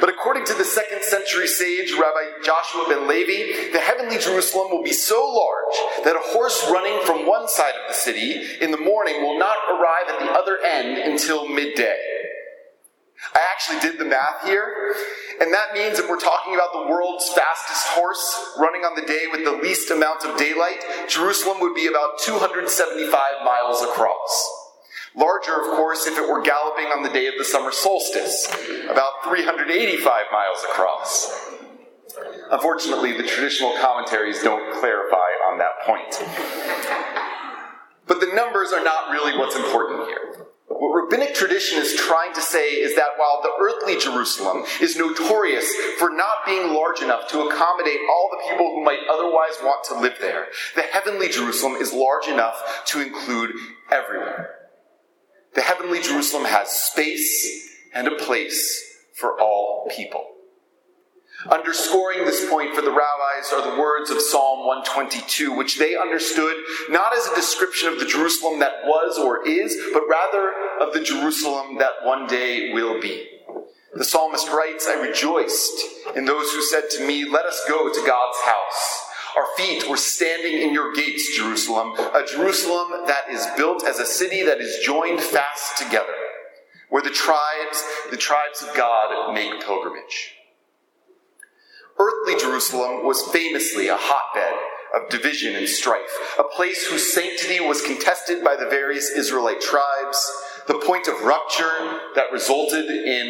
But 0.01 0.09
according 0.09 0.45
to 0.47 0.55
the 0.55 0.65
second 0.65 1.05
century 1.05 1.47
sage 1.47 1.93
Rabbi 1.93 2.43
Joshua 2.43 2.87
ben 2.89 3.07
Levi, 3.07 3.71
the 3.71 3.79
heavenly 3.79 4.19
Jerusalem 4.19 4.73
will 4.73 4.83
be 4.83 4.93
so 4.93 5.29
large 5.31 6.05
that 6.05 6.17
a 6.17 6.33
horse 6.33 6.69
running 6.73 6.99
from 7.07 7.25
one 7.25 7.47
side 7.47 7.75
of 7.81 7.87
the 7.87 7.95
city 7.95 8.43
in 8.61 8.73
the 8.73 8.79
morning 8.79 9.23
will 9.23 9.39
not 9.39 9.57
arrive 9.71 10.09
at 10.09 10.19
the 10.19 10.33
other 10.33 10.59
end 10.67 10.99
until 10.99 11.49
midday. 11.49 12.18
I 13.35 13.41
actually 13.53 13.81
did 13.81 13.99
the 13.99 14.05
math 14.05 14.45
here, 14.45 14.95
and 15.41 15.53
that 15.53 15.75
means 15.75 15.99
if 15.99 16.09
we're 16.09 16.21
talking 16.21 16.55
about 16.55 16.73
the 16.73 16.87
world's 16.91 17.29
fastest 17.29 17.89
horse 17.89 18.55
running 18.59 18.83
on 18.83 18.95
the 18.95 19.07
day 19.07 19.27
with 19.31 19.45
the 19.45 19.53
least 19.53 19.91
amount 19.91 20.25
of 20.25 20.39
daylight, 20.39 20.85
Jerusalem 21.09 21.59
would 21.61 21.75
be 21.75 21.87
about 21.87 22.19
275 22.21 23.11
miles 23.45 23.83
across. 23.83 24.55
Larger, 25.17 25.61
of 25.61 25.77
course, 25.77 26.07
if 26.07 26.17
it 26.17 26.29
were 26.29 26.43
galloping 26.43 26.87
on 26.87 27.03
the 27.03 27.09
day 27.09 27.27
of 27.27 27.35
the 27.39 27.45
summer 27.45 27.73
solstice, 27.73 28.47
about 28.89 29.25
385 29.25 30.05
miles 30.31 30.63
across. 30.71 31.51
Unfortunately, 32.51 33.17
the 33.17 33.27
traditional 33.27 33.75
commentaries 33.81 34.43
don't 34.43 34.81
clarify 34.81 35.29
on 35.51 35.59
that 35.59 35.81
point. 35.85 36.23
But 38.07 38.21
the 38.21 38.31
numbers 38.35 38.73
are 38.73 38.83
not 38.83 39.11
really 39.11 39.37
what's 39.37 39.57
important 39.57 40.07
here. 40.07 40.48
What 40.79 40.95
rabbinic 40.95 41.35
tradition 41.35 41.81
is 41.81 41.95
trying 41.95 42.33
to 42.35 42.41
say 42.41 42.71
is 42.71 42.95
that 42.95 43.17
while 43.17 43.43
the 43.43 43.51
earthly 43.61 43.99
Jerusalem 43.99 44.63
is 44.81 44.97
notorious 44.97 45.69
for 45.99 46.09
not 46.09 46.47
being 46.47 46.73
large 46.73 47.01
enough 47.01 47.29
to 47.31 47.41
accommodate 47.41 47.99
all 48.09 48.31
the 48.31 48.49
people 48.49 48.67
who 48.71 48.85
might 48.85 49.01
otherwise 49.11 49.57
want 49.61 49.85
to 49.87 49.99
live 49.99 50.15
there, 50.21 50.47
the 50.77 50.83
heavenly 50.83 51.31
Jerusalem 51.31 51.75
is 51.75 51.93
large 51.93 52.29
enough 52.29 52.85
to 52.87 53.01
include 53.01 53.55
everyone. 53.91 54.47
The 55.57 55.63
heavenly 55.63 56.01
Jerusalem 56.01 56.45
has 56.45 56.69
space 56.69 57.69
and 57.93 58.07
a 58.07 58.15
place 58.15 58.85
for 59.15 59.41
all 59.41 59.89
people. 59.91 60.27
Underscoring 61.47 62.25
this 62.25 62.51
point 62.51 62.75
for 62.75 62.83
the 62.83 62.91
rabbis 62.91 63.53
are 63.53 63.71
the 63.71 63.81
words 63.81 64.11
of 64.11 64.21
Psalm 64.21 64.67
122, 64.67 65.53
which 65.53 65.79
they 65.79 65.95
understood 65.95 66.57
not 66.89 67.17
as 67.17 67.29
a 67.29 67.35
description 67.37 67.89
of 67.89 68.01
the 68.01 68.07
Jerusalem 68.07 68.59
that 68.59 68.85
was 68.85 69.17
or 69.19 69.47
is, 69.47 69.79
but 69.93 70.03
rather 70.11 70.53
of 70.81 70.93
the 70.93 71.01
Jerusalem 71.01 71.79
that 71.79 72.03
one 72.03 72.27
day 72.27 72.73
will 72.73 73.01
be. 73.01 73.29
The 73.95 74.05
psalmist 74.05 74.49
writes, 74.49 74.89
I 74.89 75.01
rejoiced 75.01 75.81
in 76.17 76.25
those 76.25 76.51
who 76.51 76.63
said 76.63 76.91
to 76.91 77.07
me, 77.07 77.25
Let 77.25 77.47
us 77.47 77.63
go 77.69 77.89
to 77.89 78.07
God's 78.07 78.39
house. 78.45 79.05
Our 79.37 79.47
feet 79.57 79.89
were 79.89 79.97
standing 79.97 80.61
in 80.61 80.75
your 80.75 80.93
gates, 80.93 81.37
Jerusalem, 81.37 81.93
a 81.97 82.25
Jerusalem 82.27 83.07
that 83.07 83.31
is 83.31 83.47
built 83.57 83.85
as 83.85 84.01
a 84.01 84.07
city 84.07 84.43
that 84.43 84.61
is 84.61 84.85
joined 84.85 85.21
fast 85.21 85.79
together, 85.79 86.15
where 86.89 87.03
the 87.03 87.11
tribes, 87.11 87.85
the 88.11 88.17
tribes 88.17 88.61
of 88.61 88.75
God 88.75 89.33
make 89.33 89.65
pilgrimage. 89.65 90.38
Earthly 91.99 92.37
Jerusalem 92.39 93.05
was 93.05 93.23
famously 93.33 93.89
a 93.89 93.97
hotbed 93.99 94.55
of 94.95 95.11
division 95.11 95.55
and 95.57 95.69
strife, 95.69 96.37
a 96.39 96.45
place 96.45 96.87
whose 96.87 97.13
sanctity 97.13 97.61
was 97.61 97.83
contested 97.83 98.43
by 98.43 98.57
the 98.57 98.69
various 98.69 99.11
Israelite 99.11 99.61
tribes, 99.61 100.33
the 100.67 100.79
point 100.79 101.09
of 101.09 101.23
rupture 101.23 102.01
that 102.15 102.33
resulted 102.33 102.87
in 102.87 103.29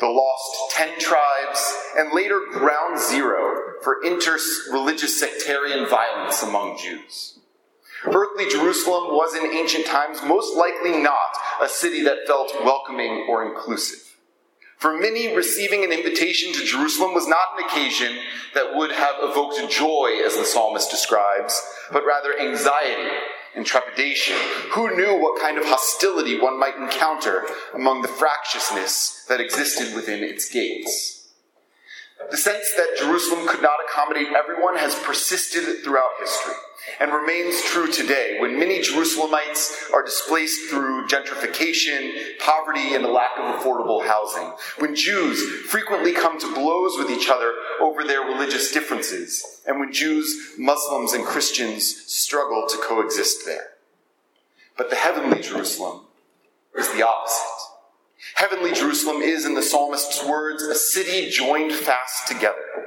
the 0.00 0.06
lost 0.06 0.74
ten 0.74 0.98
tribes, 0.98 1.74
and 1.96 2.12
later 2.12 2.40
ground 2.50 2.98
zero 2.98 3.74
for 3.82 4.02
inter-religious 4.04 5.18
sectarian 5.18 5.88
violence 5.88 6.42
among 6.42 6.76
Jews. 6.78 7.38
Earthly 8.04 8.50
Jerusalem 8.50 9.14
was 9.14 9.34
in 9.36 9.46
ancient 9.46 9.86
times 9.86 10.20
most 10.24 10.56
likely 10.56 11.00
not 11.00 11.30
a 11.62 11.68
city 11.68 12.02
that 12.02 12.26
felt 12.26 12.52
welcoming 12.64 13.26
or 13.30 13.46
inclusive. 13.46 14.13
For 14.84 14.92
many, 14.92 15.34
receiving 15.34 15.82
an 15.82 15.92
invitation 15.92 16.52
to 16.52 16.62
Jerusalem 16.62 17.14
was 17.14 17.26
not 17.26 17.56
an 17.56 17.64
occasion 17.64 18.18
that 18.52 18.74
would 18.74 18.92
have 18.92 19.14
evoked 19.22 19.70
joy, 19.70 20.20
as 20.22 20.36
the 20.36 20.44
psalmist 20.44 20.90
describes, 20.90 21.58
but 21.90 22.04
rather 22.04 22.38
anxiety 22.38 23.08
and 23.54 23.64
trepidation. 23.64 24.36
Who 24.72 24.94
knew 24.94 25.18
what 25.18 25.40
kind 25.40 25.56
of 25.56 25.64
hostility 25.64 26.38
one 26.38 26.60
might 26.60 26.76
encounter 26.76 27.46
among 27.72 28.02
the 28.02 28.08
fractiousness 28.08 29.24
that 29.26 29.40
existed 29.40 29.94
within 29.94 30.22
its 30.22 30.50
gates? 30.50 31.23
The 32.30 32.36
sense 32.36 32.72
that 32.76 32.96
Jerusalem 32.98 33.46
could 33.46 33.62
not 33.62 33.78
accommodate 33.88 34.28
everyone 34.36 34.76
has 34.76 34.94
persisted 34.96 35.82
throughout 35.84 36.10
history 36.20 36.54
and 37.00 37.12
remains 37.12 37.62
true 37.62 37.90
today 37.90 38.36
when 38.40 38.58
many 38.58 38.80
Jerusalemites 38.80 39.92
are 39.92 40.04
displaced 40.04 40.68
through 40.68 41.06
gentrification, 41.06 42.38
poverty, 42.38 42.94
and 42.94 43.04
a 43.04 43.10
lack 43.10 43.38
of 43.38 43.60
affordable 43.60 44.06
housing. 44.06 44.52
When 44.78 44.94
Jews 44.94 45.40
frequently 45.68 46.12
come 46.12 46.38
to 46.40 46.54
blows 46.54 46.96
with 46.98 47.10
each 47.10 47.28
other 47.28 47.54
over 47.80 48.04
their 48.04 48.22
religious 48.22 48.72
differences, 48.72 49.62
and 49.66 49.80
when 49.80 49.92
Jews, 49.92 50.54
Muslims, 50.58 51.12
and 51.12 51.24
Christians 51.24 52.04
struggle 52.12 52.66
to 52.68 52.76
coexist 52.78 53.44
there. 53.46 53.70
But 54.76 54.90
the 54.90 54.96
heavenly 54.96 55.40
Jerusalem 55.40 56.02
is 56.76 56.92
the 56.92 57.06
opposite. 57.06 57.53
Heavenly 58.34 58.72
Jerusalem 58.72 59.22
is, 59.22 59.44
in 59.44 59.54
the 59.54 59.62
psalmist's 59.62 60.24
words, 60.24 60.62
a 60.62 60.74
city 60.74 61.30
joined 61.30 61.72
fast 61.72 62.28
together 62.28 62.84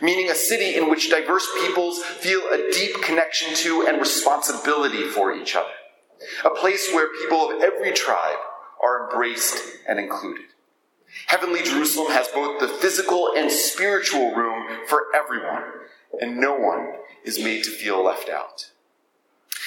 meaning 0.00 0.30
a 0.30 0.34
city 0.34 0.76
in 0.76 0.88
which 0.88 1.10
diverse 1.10 1.46
peoples 1.60 2.02
feel 2.02 2.40
a 2.50 2.70
deep 2.72 3.02
connection 3.02 3.54
to 3.54 3.86
and 3.86 4.00
responsibility 4.00 5.04
for 5.04 5.34
each 5.34 5.56
other. 5.56 5.68
A 6.44 6.50
place 6.50 6.90
where 6.92 7.12
people 7.20 7.50
of 7.50 7.62
every 7.62 7.92
tribe 7.92 8.38
are 8.82 9.04
embraced 9.04 9.58
and 9.88 9.98
included. 9.98 10.46
Heavenly 11.26 11.62
Jerusalem 11.62 12.12
has 12.12 12.28
both 12.28 12.60
the 12.60 12.68
physical 12.68 13.32
and 13.36 13.50
spiritual 13.50 14.34
room 14.34 14.86
for 14.86 15.04
everyone, 15.14 15.64
and 16.20 16.38
no 16.38 16.54
one 16.54 16.92
is 17.24 17.42
made 17.42 17.64
to 17.64 17.70
feel 17.70 18.04
left 18.04 18.28
out. 18.28 18.70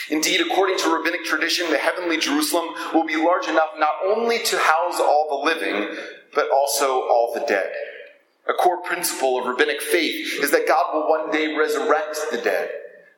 Indeed, 0.09 0.41
according 0.41 0.77
to 0.79 0.95
rabbinic 0.95 1.23
tradition, 1.23 1.69
the 1.69 1.77
heavenly 1.77 2.17
Jerusalem 2.17 2.73
will 2.93 3.05
be 3.05 3.15
large 3.15 3.47
enough 3.47 3.69
not 3.77 3.95
only 4.05 4.39
to 4.39 4.57
house 4.57 4.99
all 4.99 5.27
the 5.29 5.45
living, 5.45 5.95
but 6.33 6.49
also 6.51 7.01
all 7.01 7.31
the 7.33 7.45
dead. 7.45 7.71
A 8.47 8.53
core 8.53 8.81
principle 8.81 9.39
of 9.39 9.45
rabbinic 9.45 9.81
faith 9.81 10.41
is 10.41 10.49
that 10.51 10.67
God 10.67 10.93
will 10.93 11.07
one 11.07 11.31
day 11.31 11.55
resurrect 11.55 12.17
the 12.31 12.39
dead 12.39 12.71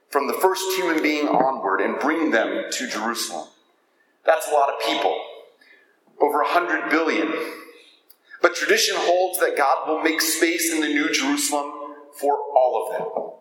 from 0.10 0.28
the 0.28 0.34
first 0.34 0.64
human 0.76 1.02
being 1.02 1.30
onward 1.30 1.80
and 1.80 2.00
bring 2.00 2.32
them 2.32 2.66
to 2.70 2.90
Jerusalem. 2.90 3.48
That's 4.26 4.48
a 4.50 4.52
lot 4.52 4.70
of 4.70 4.86
people, 4.86 5.18
over 6.20 6.42
a 6.42 6.48
hundred 6.48 6.90
billion. 6.90 7.34
But 8.42 8.56
tradition 8.56 8.96
holds 8.98 9.40
that 9.40 9.56
God 9.56 9.88
will 9.88 10.02
make 10.02 10.20
space 10.20 10.74
in 10.74 10.82
the 10.82 10.90
New 10.90 11.12
Jerusalem 11.14 11.72
for 12.14 12.38
all 12.38 12.86
of 12.86 12.98
them. 12.98 13.41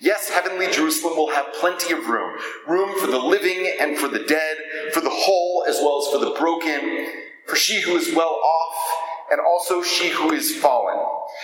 Yes, 0.00 0.30
heavenly 0.30 0.70
Jerusalem 0.70 1.16
will 1.16 1.30
have 1.30 1.52
plenty 1.54 1.92
of 1.92 2.06
room. 2.08 2.38
Room 2.66 2.98
for 2.98 3.06
the 3.06 3.18
living 3.18 3.72
and 3.80 3.96
for 3.96 4.08
the 4.08 4.24
dead, 4.24 4.56
for 4.92 5.00
the 5.00 5.10
whole 5.10 5.64
as 5.68 5.76
well 5.76 6.02
as 6.02 6.12
for 6.12 6.24
the 6.24 6.36
broken, 6.38 7.06
for 7.46 7.56
she 7.56 7.80
who 7.80 7.96
is 7.96 8.14
well 8.14 8.40
off 8.44 8.92
and 9.32 9.40
also 9.40 9.82
she 9.82 10.10
who 10.10 10.30
is 10.30 10.54
fallen, 10.54 10.98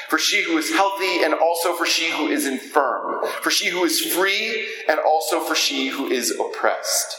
for 0.08 0.18
she 0.18 0.44
who 0.44 0.58
is 0.58 0.70
healthy, 0.70 1.23
and 1.23 1.32
also 1.32 1.73
for 1.73 1.87
she 1.87 2.11
who 2.11 2.28
is 2.28 2.47
infirm, 2.47 3.25
for 3.40 3.50
she 3.50 3.68
who 3.70 3.82
is 3.85 4.04
free, 4.12 4.68
and 4.88 5.00
also 5.00 5.40
for 5.40 5.54
she 5.54 5.88
who 5.88 6.06
is 6.06 6.30
oppressed. 6.38 7.16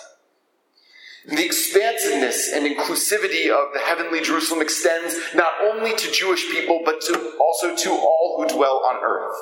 The 1.29 1.45
expansiveness 1.45 2.51
and 2.51 2.65
inclusivity 2.65 3.49
of 3.51 3.71
the 3.73 3.81
heavenly 3.85 4.19
Jerusalem 4.19 4.61
extends 4.61 5.15
not 5.35 5.51
only 5.63 5.95
to 5.95 6.11
Jewish 6.11 6.49
people, 6.49 6.81
but 6.83 7.01
to, 7.01 7.33
also 7.39 7.75
to 7.75 7.89
all 7.91 8.37
who 8.37 8.55
dwell 8.55 8.81
on 8.83 9.03
earth. 9.03 9.35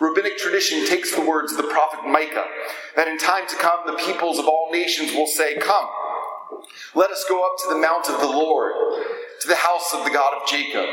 Rabbinic 0.00 0.36
tradition 0.36 0.84
takes 0.86 1.14
the 1.14 1.20
words 1.20 1.52
of 1.52 1.58
the 1.58 1.68
prophet 1.68 2.08
Micah 2.08 2.44
that 2.96 3.06
in 3.06 3.18
time 3.18 3.46
to 3.46 3.56
come 3.56 3.80
the 3.86 4.02
peoples 4.04 4.40
of 4.40 4.48
all 4.48 4.68
nations 4.72 5.12
will 5.12 5.28
say, 5.28 5.56
Come, 5.58 5.88
let 6.96 7.10
us 7.10 7.24
go 7.28 7.46
up 7.46 7.56
to 7.58 7.74
the 7.74 7.80
mount 7.80 8.08
of 8.08 8.20
the 8.20 8.26
Lord 8.26 8.72
to 9.40 9.48
the 9.48 9.54
house 9.54 9.94
of 9.94 10.04
the 10.04 10.10
God 10.10 10.40
of 10.40 10.48
Jacob, 10.48 10.86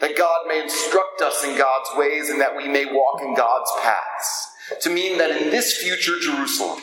that 0.00 0.16
God 0.16 0.46
may 0.46 0.62
instruct 0.62 1.20
us 1.20 1.42
in 1.44 1.58
God's 1.58 1.90
ways 1.96 2.28
and 2.28 2.40
that 2.40 2.56
we 2.56 2.68
may 2.68 2.84
walk 2.86 3.22
in 3.22 3.34
God's 3.34 3.70
paths. 3.82 4.50
To 4.82 4.90
mean 4.90 5.18
that 5.18 5.30
in 5.30 5.50
this 5.50 5.76
future 5.76 6.20
Jerusalem, 6.20 6.80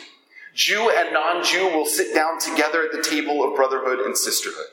Jew 0.54 0.90
and 0.90 1.14
non 1.14 1.44
Jew 1.44 1.68
will 1.68 1.86
sit 1.86 2.14
down 2.14 2.40
together 2.40 2.84
at 2.84 2.92
the 2.92 3.04
table 3.04 3.44
of 3.44 3.56
brotherhood 3.56 4.00
and 4.00 4.18
sisterhood. 4.18 4.66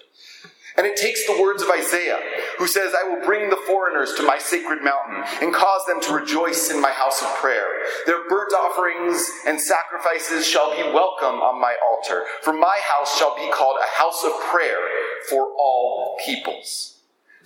And 0.77 0.87
it 0.87 0.97
takes 0.97 1.27
the 1.27 1.41
words 1.41 1.61
of 1.61 1.71
Isaiah, 1.71 2.21
who 2.57 2.69
says, 2.69 2.95
I 2.95 3.09
will 3.09 3.25
bring 3.27 3.51
the 3.51 3.61
foreigners 3.67 4.15
to 4.15 4.23
my 4.23 4.39
sacred 4.39 4.85
mountain 4.85 5.25
and 5.43 5.53
cause 5.53 5.85
them 5.87 6.01
to 6.03 6.13
rejoice 6.15 6.71
in 6.71 6.81
my 6.81 6.93
house 6.93 7.21
of 7.21 7.35
prayer. 7.37 7.67
Their 8.07 8.29
burnt 8.29 8.53
offerings 8.53 9.29
and 9.45 9.61
sacrifices 9.61 10.47
shall 10.47 10.77
be 10.77 10.83
welcome 10.83 11.41
on 11.41 11.61
my 11.61 11.75
altar, 11.91 12.25
for 12.43 12.53
my 12.53 12.79
house 12.83 13.19
shall 13.19 13.35
be 13.35 13.51
called 13.51 13.79
a 13.83 13.99
house 13.99 14.23
of 14.25 14.33
prayer 14.53 14.79
for 15.29 15.49
all 15.59 16.17
peoples 16.25 16.98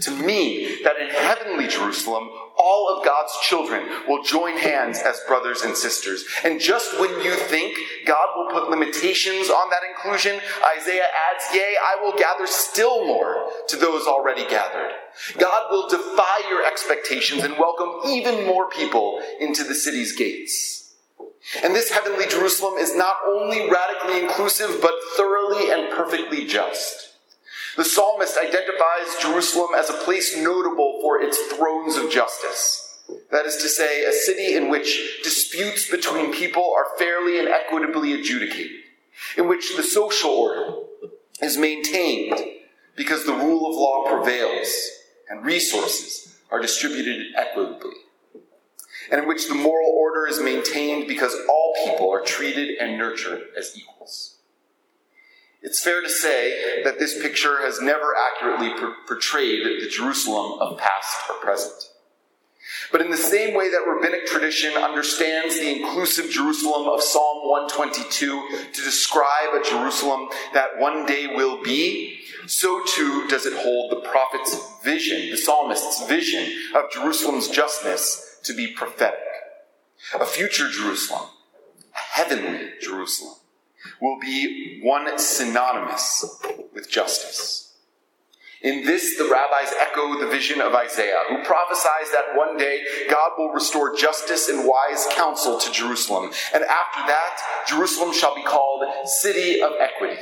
to 0.03 0.11
mean 0.11 0.83
that 0.85 1.01
in 1.01 1.09
heavenly 1.09 1.69
Jerusalem, 1.69 2.29
all 2.57 2.89
of 2.89 3.05
God's 3.05 3.33
children 3.43 3.87
will 4.07 4.23
join 4.23 4.57
hands 4.57 5.01
as 5.01 5.21
brothers 5.27 5.63
and 5.63 5.77
sisters. 5.77 6.25
And 6.45 6.61
just 6.61 6.99
when 7.01 7.11
you 7.23 7.35
think 7.35 7.79
God 8.07 8.27
will 8.37 8.51
put 8.51 8.71
limitations 8.71 9.49
on 9.49 9.71
that 9.71 9.83
inclusion, 9.89 10.41
Isaiah 10.79 11.07
adds, 11.33 11.45
Yea, 11.55 11.77
I 11.81 12.03
will 12.03 12.17
gather 12.17 12.47
still 12.47 13.07
more 13.07 13.49
to 13.69 13.77
those 13.77 14.07
already 14.07 14.47
gathered. 14.49 14.93
God 15.39 15.71
will 15.71 15.89
defy 15.89 16.49
your 16.49 16.67
expectations 16.67 17.43
and 17.43 17.59
welcome 17.59 18.11
even 18.11 18.47
more 18.47 18.69
people 18.71 19.23
into 19.41 19.65
the 19.65 19.75
city's 19.75 20.15
gates. 20.15 20.95
And 21.63 21.75
this 21.75 21.91
heavenly 21.91 22.27
Jerusalem 22.27 22.79
is 22.79 22.95
not 22.97 23.17
only 23.27 23.69
radically 23.69 24.23
inclusive, 24.23 24.79
but 24.81 24.95
thoroughly 25.17 25.71
and 25.71 25.91
perfectly 25.91 26.47
just. 26.47 27.12
The 27.77 27.85
psalmist 27.85 28.37
identifies 28.37 29.17
Jerusalem 29.21 29.71
as 29.77 29.89
a 29.89 29.95
place 29.95 30.37
notable 30.37 30.99
for 31.01 31.23
its 31.23 31.39
thrones 31.53 31.97
of 31.97 32.11
justice. 32.11 32.99
That 33.31 33.47
is 33.47 33.57
to 33.57 33.69
say, 33.69 34.05
a 34.05 34.13
city 34.13 34.55
in 34.55 34.69
which 34.69 35.21
disputes 35.23 35.91
between 35.91 36.33
people 36.33 36.75
are 36.77 36.99
fairly 36.99 37.39
and 37.39 37.49
equitably 37.49 38.13
adjudicated, 38.13 38.83
in 39.37 39.49
which 39.49 39.77
the 39.77 39.83
social 39.83 40.31
order 40.31 40.83
is 41.41 41.57
maintained 41.57 42.39
because 42.95 43.25
the 43.25 43.33
rule 43.33 43.69
of 43.69 43.75
law 43.75 44.17
prevails 44.17 44.69
and 45.29 45.45
resources 45.45 46.37
are 46.51 46.61
distributed 46.61 47.27
equitably, 47.37 47.97
and 49.11 49.23
in 49.23 49.29
which 49.29 49.49
the 49.49 49.55
moral 49.55 49.91
order 49.91 50.27
is 50.27 50.41
maintained 50.41 51.09
because 51.09 51.35
all 51.49 51.75
people 51.87 52.11
are 52.13 52.21
treated 52.21 52.77
and 52.79 52.99
nurtured 52.99 53.45
as 53.57 53.77
equals. 53.77 54.37
It's 55.63 55.81
fair 55.81 56.03
to 56.03 56.11
say 56.11 56.83
that 56.83 56.99
this 56.99 57.23
picture 57.23 57.63
has 57.63 57.81
never 57.81 58.15
accurately 58.17 58.75
portrayed 59.07 59.65
the 59.81 59.89
Jerusalem 59.89 60.61
of 60.61 60.79
past 60.79 61.31
or 61.31 61.37
present. 61.37 61.89
But 62.91 63.01
in 63.01 63.11
the 63.11 63.17
same 63.17 63.55
way 63.55 63.71
that 63.71 63.87
rabbinic 63.87 64.27
tradition 64.27 64.75
understands 64.75 65.59
the 65.59 65.71
inclusive 65.71 66.31
Jerusalem 66.31 66.89
of 66.89 67.03
Psalm 67.03 67.49
122 67.49 68.49
to 68.73 68.83
describe 68.83 69.55
a 69.55 69.65
Jerusalem 69.65 70.29
that 70.53 70.79
one 70.79 71.07
day 71.07 71.29
will 71.29 71.63
be, 71.63 72.19
so 72.47 72.83
too 72.85 73.29
does 73.29 73.47
it 73.47 73.53
hold 73.57 73.93
the 73.93 74.09
prophet's 74.09 74.59
vision, 74.83 75.31
the 75.31 75.37
psalmist's 75.37 76.07
vision 76.09 76.53
of 76.75 76.91
Jerusalem's 76.91 77.49
justness 77.49 78.41
to 78.45 78.53
be 78.53 78.69
prophetic. 78.69 79.21
A 80.21 80.27
future 80.27 80.69
Jerusalem, 80.69 81.29
a 81.95 81.99
heavenly 81.99 82.71
Jerusalem, 82.81 83.37
will 84.01 84.19
be 84.21 84.81
one 84.83 85.19
synonymous 85.19 86.25
with 86.75 86.91
justice. 86.91 87.63
In 88.63 88.85
this, 88.85 89.19
the 89.19 89.25
rabbis 89.25 89.73
echo 89.81 90.21
the 90.21 90.29
vision 90.29 90.61
of 90.61 90.73
Isaiah, 90.73 91.19
who 91.29 91.43
prophesies 91.43 92.13
that 92.13 92.37
one 92.37 92.57
day 92.57 92.81
God 93.11 93.33
will 93.37 93.51
restore 93.51 93.97
justice 93.97 94.49
and 94.49 94.69
wise 94.69 95.07
counsel 95.11 95.59
to 95.59 95.73
Jerusalem. 95.73 96.31
And 96.55 96.63
after 96.63 97.01
that, 97.09 97.65
Jerusalem 97.67 98.13
shall 98.13 98.37
be 98.37 98.45
called 98.45 98.85
City 99.05 99.61
of 99.61 99.73
Equity. 99.81 100.21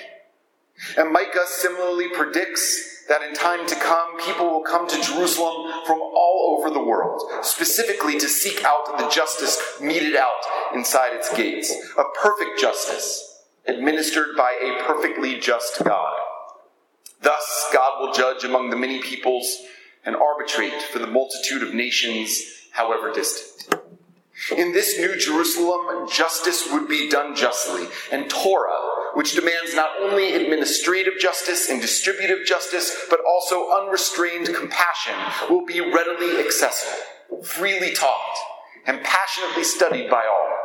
And 0.97 1.13
Micah 1.13 1.47
similarly 1.47 2.09
predicts 2.09 3.05
that 3.09 3.23
in 3.23 3.35
time 3.35 3.67
to 3.67 3.75
come, 3.75 4.19
people 4.21 4.49
will 4.49 4.63
come 4.63 4.89
to 4.89 5.03
Jerusalem 5.03 5.85
from 5.85 6.01
all 6.01 6.57
over 6.59 6.73
the 6.73 6.83
world, 6.83 7.23
specifically 7.43 8.19
to 8.19 8.29
seek 8.29 8.65
out 8.65 8.97
the 8.97 9.09
justice 9.11 9.61
meted 9.83 10.17
out 10.17 10.41
inside 10.75 11.13
its 11.13 11.35
gates, 11.37 11.75
a 11.99 12.05
perfect 12.23 12.59
justice 12.59 13.30
administered 13.71 14.37
by 14.37 14.53
a 14.61 14.85
perfectly 14.85 15.39
just 15.39 15.83
God. 15.85 16.19
Thus, 17.23 17.69
God 17.73 18.01
will 18.01 18.13
judge 18.13 18.45
among 18.45 18.71
the 18.71 18.77
many 18.77 19.01
peoples 19.01 19.63
and 20.05 20.17
arbitrate 20.17 20.83
for 20.83 20.99
the 20.99 21.07
multitude 21.07 21.63
of 21.63 21.75
nations, 21.75 22.43
however 22.73 23.13
distant. 23.13 23.81
In 24.57 24.73
this 24.73 24.99
new 24.99 25.17
Jerusalem, 25.19 26.09
justice 26.09 26.67
would 26.73 26.89
be 26.89 27.11
done 27.11 27.37
justly, 27.37 27.87
and 28.11 28.31
Torah, 28.31 29.11
which 29.15 29.35
demands 29.35 29.75
not 29.75 29.91
only 30.01 30.33
administrative 30.33 31.19
justice 31.19 31.69
and 31.69 31.81
distributive 31.81 32.47
justice, 32.47 33.07
but 33.11 33.21
also 33.29 33.71
unrestrained 33.71 34.47
compassion, 34.55 35.15
will 35.51 35.67
be 35.67 35.81
readily 35.81 36.41
accessible, 36.41 37.43
freely 37.43 37.93
taught, 37.93 38.37
and 38.87 39.03
passionately 39.03 39.65
studied 39.65 40.09
by 40.09 40.25
all. 40.25 40.60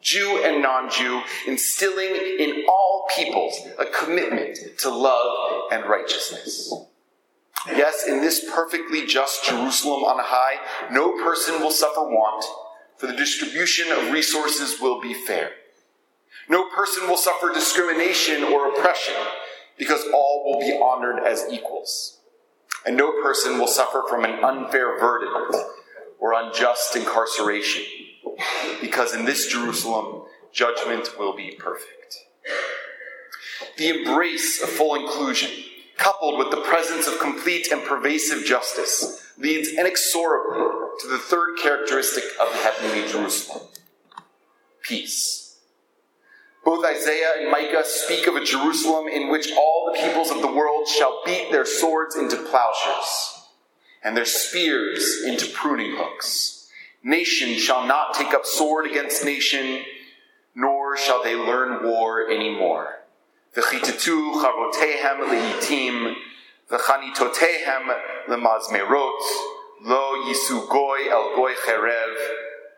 Jew 0.00 0.42
and 0.44 0.62
non 0.62 0.90
Jew, 0.90 1.22
instilling 1.46 2.14
in 2.14 2.64
all 2.68 3.08
peoples 3.14 3.58
a 3.78 3.86
commitment 3.86 4.58
to 4.78 4.90
love 4.90 5.72
and 5.72 5.84
righteousness. 5.84 6.72
Yes, 7.68 8.06
in 8.06 8.20
this 8.20 8.48
perfectly 8.52 9.06
just 9.06 9.44
Jerusalem 9.44 10.04
on 10.04 10.18
high, 10.20 10.58
no 10.92 11.12
person 11.24 11.60
will 11.60 11.72
suffer 11.72 12.02
want, 12.02 12.44
for 12.96 13.08
the 13.08 13.16
distribution 13.16 13.90
of 13.90 14.12
resources 14.12 14.80
will 14.80 15.00
be 15.00 15.14
fair. 15.14 15.50
No 16.48 16.68
person 16.70 17.08
will 17.08 17.16
suffer 17.16 17.52
discrimination 17.52 18.44
or 18.44 18.68
oppression, 18.68 19.14
because 19.76 20.04
all 20.14 20.44
will 20.46 20.60
be 20.60 20.78
honored 20.80 21.26
as 21.26 21.46
equals. 21.50 22.20
And 22.84 22.96
no 22.96 23.20
person 23.20 23.58
will 23.58 23.66
suffer 23.66 24.04
from 24.08 24.24
an 24.24 24.44
unfair 24.44 24.96
verdict 25.00 25.56
or 26.20 26.34
unjust 26.34 26.94
incarceration 26.94 27.82
because 28.80 29.14
in 29.14 29.24
this 29.24 29.46
Jerusalem, 29.46 30.22
judgment 30.52 31.18
will 31.18 31.34
be 31.34 31.56
perfect. 31.58 32.18
The 33.78 33.88
embrace 33.88 34.62
of 34.62 34.68
full 34.68 34.94
inclusion, 34.94 35.50
coupled 35.96 36.38
with 36.38 36.50
the 36.50 36.62
presence 36.62 37.06
of 37.06 37.20
complete 37.20 37.70
and 37.70 37.82
pervasive 37.82 38.44
justice, 38.44 39.22
leads 39.38 39.68
inexorably 39.68 40.58
to 41.00 41.08
the 41.08 41.18
third 41.18 41.58
characteristic 41.58 42.24
of 42.40 42.50
the 42.50 42.58
heavenly 42.58 43.06
Jerusalem 43.08 43.68
peace. 44.86 45.58
Both 46.64 46.84
Isaiah 46.84 47.32
and 47.38 47.50
Micah 47.50 47.84
speak 47.84 48.26
of 48.26 48.34
a 48.34 48.44
Jerusalem 48.44 49.06
in 49.08 49.30
which 49.30 49.52
all 49.52 49.90
the 49.92 50.00
peoples 50.00 50.30
of 50.30 50.40
the 50.40 50.52
world 50.52 50.88
shall 50.88 51.22
beat 51.24 51.50
their 51.50 51.64
swords 51.64 52.16
into 52.16 52.36
plowshares 52.36 53.48
and 54.02 54.16
their 54.16 54.24
spears 54.24 55.22
into 55.24 55.46
pruning 55.52 55.96
hooks. 55.96 56.55
Nation 57.06 57.56
shall 57.56 57.86
not 57.86 58.14
take 58.14 58.34
up 58.34 58.44
sword 58.44 58.84
against 58.84 59.24
nation, 59.24 59.84
nor 60.56 60.96
shall 60.96 61.22
they 61.22 61.36
learn 61.36 61.84
war 61.84 62.28
any 62.28 62.48
anymore. 62.48 63.04
V'chitetu 63.54 64.32
charotehem 64.42 65.28
leitim, 65.28 66.16
v'chanitotehem 66.68 67.96
lemazmerot, 68.26 69.20
lo 69.82 70.24
yisu 70.26 70.68
goy 70.68 71.08
el 71.08 71.36
goy 71.36 71.52
cherev, 71.64 72.16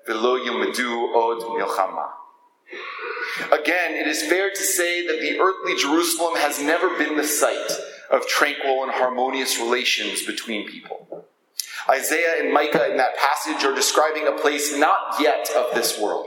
v'lo 0.06 0.44
yumedu 0.44 1.14
od 1.14 1.40
milchama. 1.58 2.10
Again, 3.50 3.94
it 3.94 4.06
is 4.06 4.22
fair 4.24 4.50
to 4.50 4.62
say 4.62 5.06
that 5.06 5.22
the 5.22 5.40
earthly 5.40 5.74
Jerusalem 5.74 6.36
has 6.36 6.60
never 6.60 6.98
been 6.98 7.16
the 7.16 7.24
site 7.24 7.72
of 8.10 8.26
tranquil 8.26 8.82
and 8.82 8.92
harmonious 8.92 9.58
relations 9.58 10.22
between 10.26 10.68
people. 10.68 11.24
Isaiah 11.88 12.42
and 12.42 12.52
Micah 12.52 12.90
in 12.90 12.96
that 12.98 13.16
passage 13.16 13.64
are 13.64 13.74
describing 13.74 14.26
a 14.26 14.40
place 14.40 14.76
not 14.76 15.20
yet 15.20 15.48
of 15.56 15.74
this 15.74 15.98
world, 15.98 16.26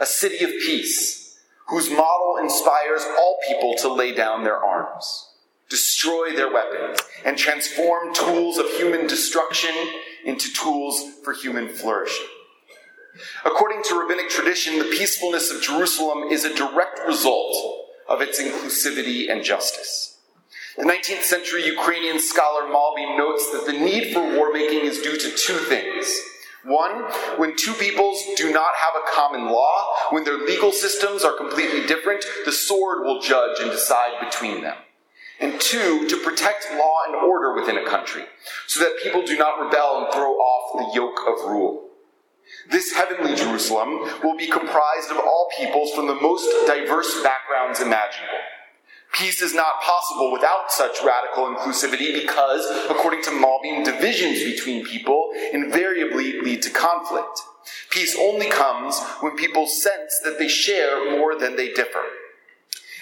a 0.00 0.06
city 0.06 0.42
of 0.44 0.50
peace, 0.50 1.38
whose 1.68 1.90
model 1.90 2.38
inspires 2.40 3.02
all 3.18 3.38
people 3.46 3.74
to 3.76 3.92
lay 3.92 4.14
down 4.14 4.42
their 4.42 4.56
arms, 4.56 5.28
destroy 5.68 6.34
their 6.34 6.52
weapons, 6.52 6.98
and 7.24 7.36
transform 7.36 8.14
tools 8.14 8.58
of 8.58 8.66
human 8.70 9.06
destruction 9.06 9.74
into 10.24 10.52
tools 10.52 11.02
for 11.22 11.34
human 11.34 11.68
flourishing. 11.68 12.26
According 13.44 13.82
to 13.84 14.00
rabbinic 14.00 14.30
tradition, 14.30 14.78
the 14.78 14.84
peacefulness 14.84 15.50
of 15.50 15.62
Jerusalem 15.62 16.28
is 16.30 16.44
a 16.44 16.54
direct 16.54 17.00
result 17.06 17.88
of 18.08 18.20
its 18.20 18.40
inclusivity 18.40 19.30
and 19.30 19.44
justice. 19.44 20.09
The 20.80 20.86
19th 20.86 21.24
century 21.24 21.66
Ukrainian 21.66 22.18
scholar 22.18 22.62
Malbim 22.62 23.18
notes 23.18 23.50
that 23.52 23.66
the 23.66 23.78
need 23.78 24.14
for 24.14 24.34
war 24.34 24.50
making 24.50 24.80
is 24.86 25.02
due 25.02 25.18
to 25.18 25.36
two 25.36 25.58
things. 25.68 26.10
One, 26.64 27.02
when 27.36 27.54
two 27.54 27.74
peoples 27.74 28.24
do 28.36 28.50
not 28.50 28.72
have 28.76 28.94
a 28.96 29.14
common 29.14 29.52
law, 29.52 29.94
when 30.08 30.24
their 30.24 30.38
legal 30.38 30.72
systems 30.72 31.22
are 31.22 31.36
completely 31.36 31.86
different, 31.86 32.24
the 32.46 32.52
sword 32.52 33.04
will 33.04 33.20
judge 33.20 33.60
and 33.60 33.70
decide 33.70 34.24
between 34.24 34.62
them. 34.62 34.78
And 35.38 35.60
two, 35.60 36.08
to 36.08 36.16
protect 36.16 36.72
law 36.72 36.94
and 37.06 37.14
order 37.14 37.54
within 37.54 37.76
a 37.76 37.84
country, 37.84 38.24
so 38.66 38.80
that 38.80 39.02
people 39.02 39.22
do 39.26 39.36
not 39.36 39.60
rebel 39.60 40.04
and 40.04 40.14
throw 40.14 40.32
off 40.32 40.78
the 40.78 40.98
yoke 40.98 41.20
of 41.28 41.50
rule. 41.50 41.90
This 42.70 42.94
heavenly 42.94 43.34
Jerusalem 43.34 43.98
will 44.24 44.38
be 44.38 44.46
comprised 44.46 45.10
of 45.10 45.18
all 45.18 45.50
peoples 45.58 45.92
from 45.92 46.06
the 46.06 46.14
most 46.14 46.48
diverse 46.66 47.22
backgrounds 47.22 47.80
imaginable. 47.80 48.40
Peace 49.12 49.42
is 49.42 49.54
not 49.54 49.80
possible 49.82 50.32
without 50.32 50.70
such 50.70 50.98
radical 51.04 51.46
inclusivity 51.46 52.14
because, 52.22 52.64
according 52.88 53.22
to 53.22 53.30
Malbim, 53.30 53.84
divisions 53.84 54.42
between 54.44 54.84
people 54.84 55.30
invariably 55.52 56.40
lead 56.40 56.62
to 56.62 56.70
conflict. 56.70 57.40
Peace 57.90 58.16
only 58.18 58.48
comes 58.48 59.00
when 59.20 59.36
people 59.36 59.66
sense 59.66 60.20
that 60.24 60.38
they 60.38 60.48
share 60.48 61.18
more 61.18 61.36
than 61.38 61.56
they 61.56 61.72
differ. 61.72 62.02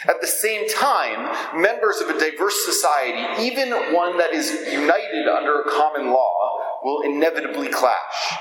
At 0.07 0.21
the 0.21 0.27
same 0.27 0.69
time, 0.69 1.61
members 1.61 2.01
of 2.01 2.09
a 2.09 2.19
diverse 2.19 2.65
society, 2.65 3.43
even 3.43 3.71
one 3.93 4.17
that 4.19 4.33
is 4.33 4.51
united 4.73 5.29
under 5.29 5.61
a 5.61 5.71
common 5.71 6.11
law, 6.11 6.59
will 6.85 7.03
inevitably 7.03 7.69
clash. 7.69 8.39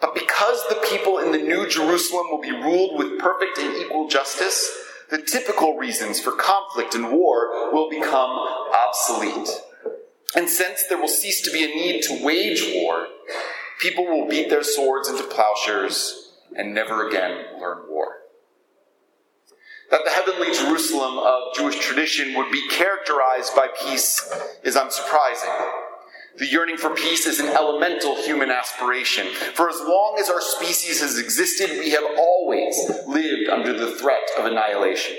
But 0.00 0.14
because 0.14 0.66
the 0.68 0.82
people 0.90 1.18
in 1.18 1.32
the 1.32 1.38
New 1.38 1.68
Jerusalem 1.68 2.26
will 2.30 2.40
be 2.40 2.50
ruled 2.50 2.98
with 2.98 3.18
perfect 3.18 3.58
and 3.58 3.76
equal 3.76 4.08
justice, 4.08 4.83
the 5.10 5.18
typical 5.18 5.76
reasons 5.76 6.20
for 6.20 6.32
conflict 6.32 6.94
and 6.94 7.12
war 7.12 7.72
will 7.72 7.90
become 7.90 8.30
obsolete. 8.74 9.48
And 10.36 10.48
since 10.48 10.84
there 10.88 10.98
will 10.98 11.08
cease 11.08 11.40
to 11.42 11.52
be 11.52 11.64
a 11.64 11.68
need 11.68 12.02
to 12.02 12.24
wage 12.24 12.62
war, 12.74 13.06
people 13.80 14.04
will 14.04 14.28
beat 14.28 14.50
their 14.50 14.64
swords 14.64 15.08
into 15.08 15.22
plowshares 15.24 16.32
and 16.56 16.74
never 16.74 17.08
again 17.08 17.60
learn 17.60 17.84
war. 17.88 18.16
That 19.90 20.00
the 20.04 20.10
heavenly 20.10 20.52
Jerusalem 20.52 21.18
of 21.18 21.54
Jewish 21.54 21.78
tradition 21.78 22.34
would 22.34 22.50
be 22.50 22.68
characterized 22.68 23.54
by 23.54 23.68
peace 23.68 24.32
is 24.62 24.76
unsurprising. 24.76 25.70
The 26.36 26.46
yearning 26.46 26.78
for 26.78 26.90
peace 26.90 27.26
is 27.26 27.38
an 27.38 27.46
elemental 27.46 28.16
human 28.16 28.50
aspiration. 28.50 29.28
For 29.54 29.68
as 29.68 29.78
long 29.80 30.16
as 30.18 30.28
our 30.28 30.40
species 30.40 31.00
has 31.00 31.18
existed, 31.18 31.70
we 31.78 31.90
have 31.90 32.04
always 32.18 32.76
lived 33.06 33.48
under 33.48 33.72
the 33.72 33.92
threat 33.92 34.28
of 34.36 34.46
annihilation. 34.46 35.16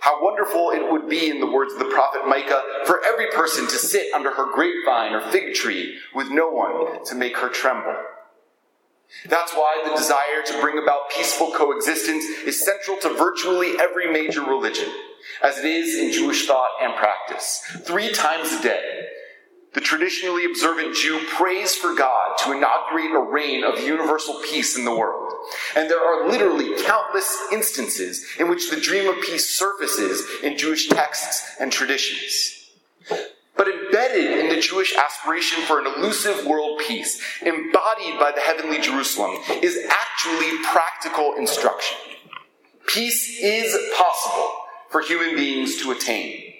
How 0.00 0.22
wonderful 0.22 0.72
it 0.72 0.90
would 0.90 1.08
be, 1.08 1.30
in 1.30 1.40
the 1.40 1.50
words 1.50 1.72
of 1.72 1.78
the 1.78 1.86
prophet 1.86 2.26
Micah, 2.26 2.62
for 2.84 3.00
every 3.06 3.28
person 3.30 3.66
to 3.68 3.76
sit 3.76 4.12
under 4.12 4.32
her 4.32 4.52
grapevine 4.52 5.14
or 5.14 5.30
fig 5.30 5.54
tree 5.54 5.96
with 6.14 6.28
no 6.28 6.50
one 6.50 7.04
to 7.06 7.14
make 7.14 7.38
her 7.38 7.48
tremble. 7.48 7.96
That's 9.28 9.52
why 9.52 9.82
the 9.84 9.96
desire 9.96 10.42
to 10.46 10.60
bring 10.60 10.82
about 10.82 11.10
peaceful 11.14 11.52
coexistence 11.52 12.24
is 12.44 12.64
central 12.64 12.98
to 12.98 13.16
virtually 13.16 13.74
every 13.80 14.12
major 14.12 14.42
religion, 14.42 14.88
as 15.42 15.58
it 15.58 15.64
is 15.64 15.96
in 15.96 16.12
Jewish 16.12 16.46
thought 16.46 16.70
and 16.82 16.96
practice. 16.96 17.62
Three 17.84 18.10
times 18.12 18.52
a 18.52 18.62
day, 18.62 19.08
the 19.74 19.80
traditionally 19.80 20.44
observant 20.44 20.94
Jew 20.94 21.18
prays 21.28 21.74
for 21.74 21.94
God 21.94 22.36
to 22.40 22.52
inaugurate 22.52 23.12
a 23.12 23.30
reign 23.30 23.64
of 23.64 23.80
universal 23.80 24.40
peace 24.44 24.76
in 24.76 24.84
the 24.84 24.94
world. 24.94 25.32
And 25.74 25.88
there 25.88 26.00
are 26.00 26.28
literally 26.28 26.82
countless 26.82 27.38
instances 27.50 28.24
in 28.38 28.50
which 28.50 28.70
the 28.70 28.80
dream 28.80 29.08
of 29.08 29.22
peace 29.22 29.48
surfaces 29.48 30.26
in 30.42 30.58
Jewish 30.58 30.88
texts 30.88 31.56
and 31.58 31.72
traditions. 31.72 32.70
But 33.56 33.68
embedded 33.68 34.38
in 34.38 34.48
the 34.48 34.60
Jewish 34.60 34.94
aspiration 34.94 35.62
for 35.62 35.80
an 35.80 35.86
elusive 35.86 36.46
world 36.46 36.80
peace, 36.86 37.22
embodied 37.40 38.18
by 38.18 38.32
the 38.34 38.40
heavenly 38.40 38.80
Jerusalem, 38.80 39.38
is 39.62 39.78
actually 39.88 40.58
practical 40.64 41.34
instruction. 41.36 41.96
Peace 42.86 43.40
is 43.40 43.74
possible 43.96 44.52
for 44.90 45.00
human 45.00 45.34
beings 45.34 45.80
to 45.82 45.92
attain 45.92 46.51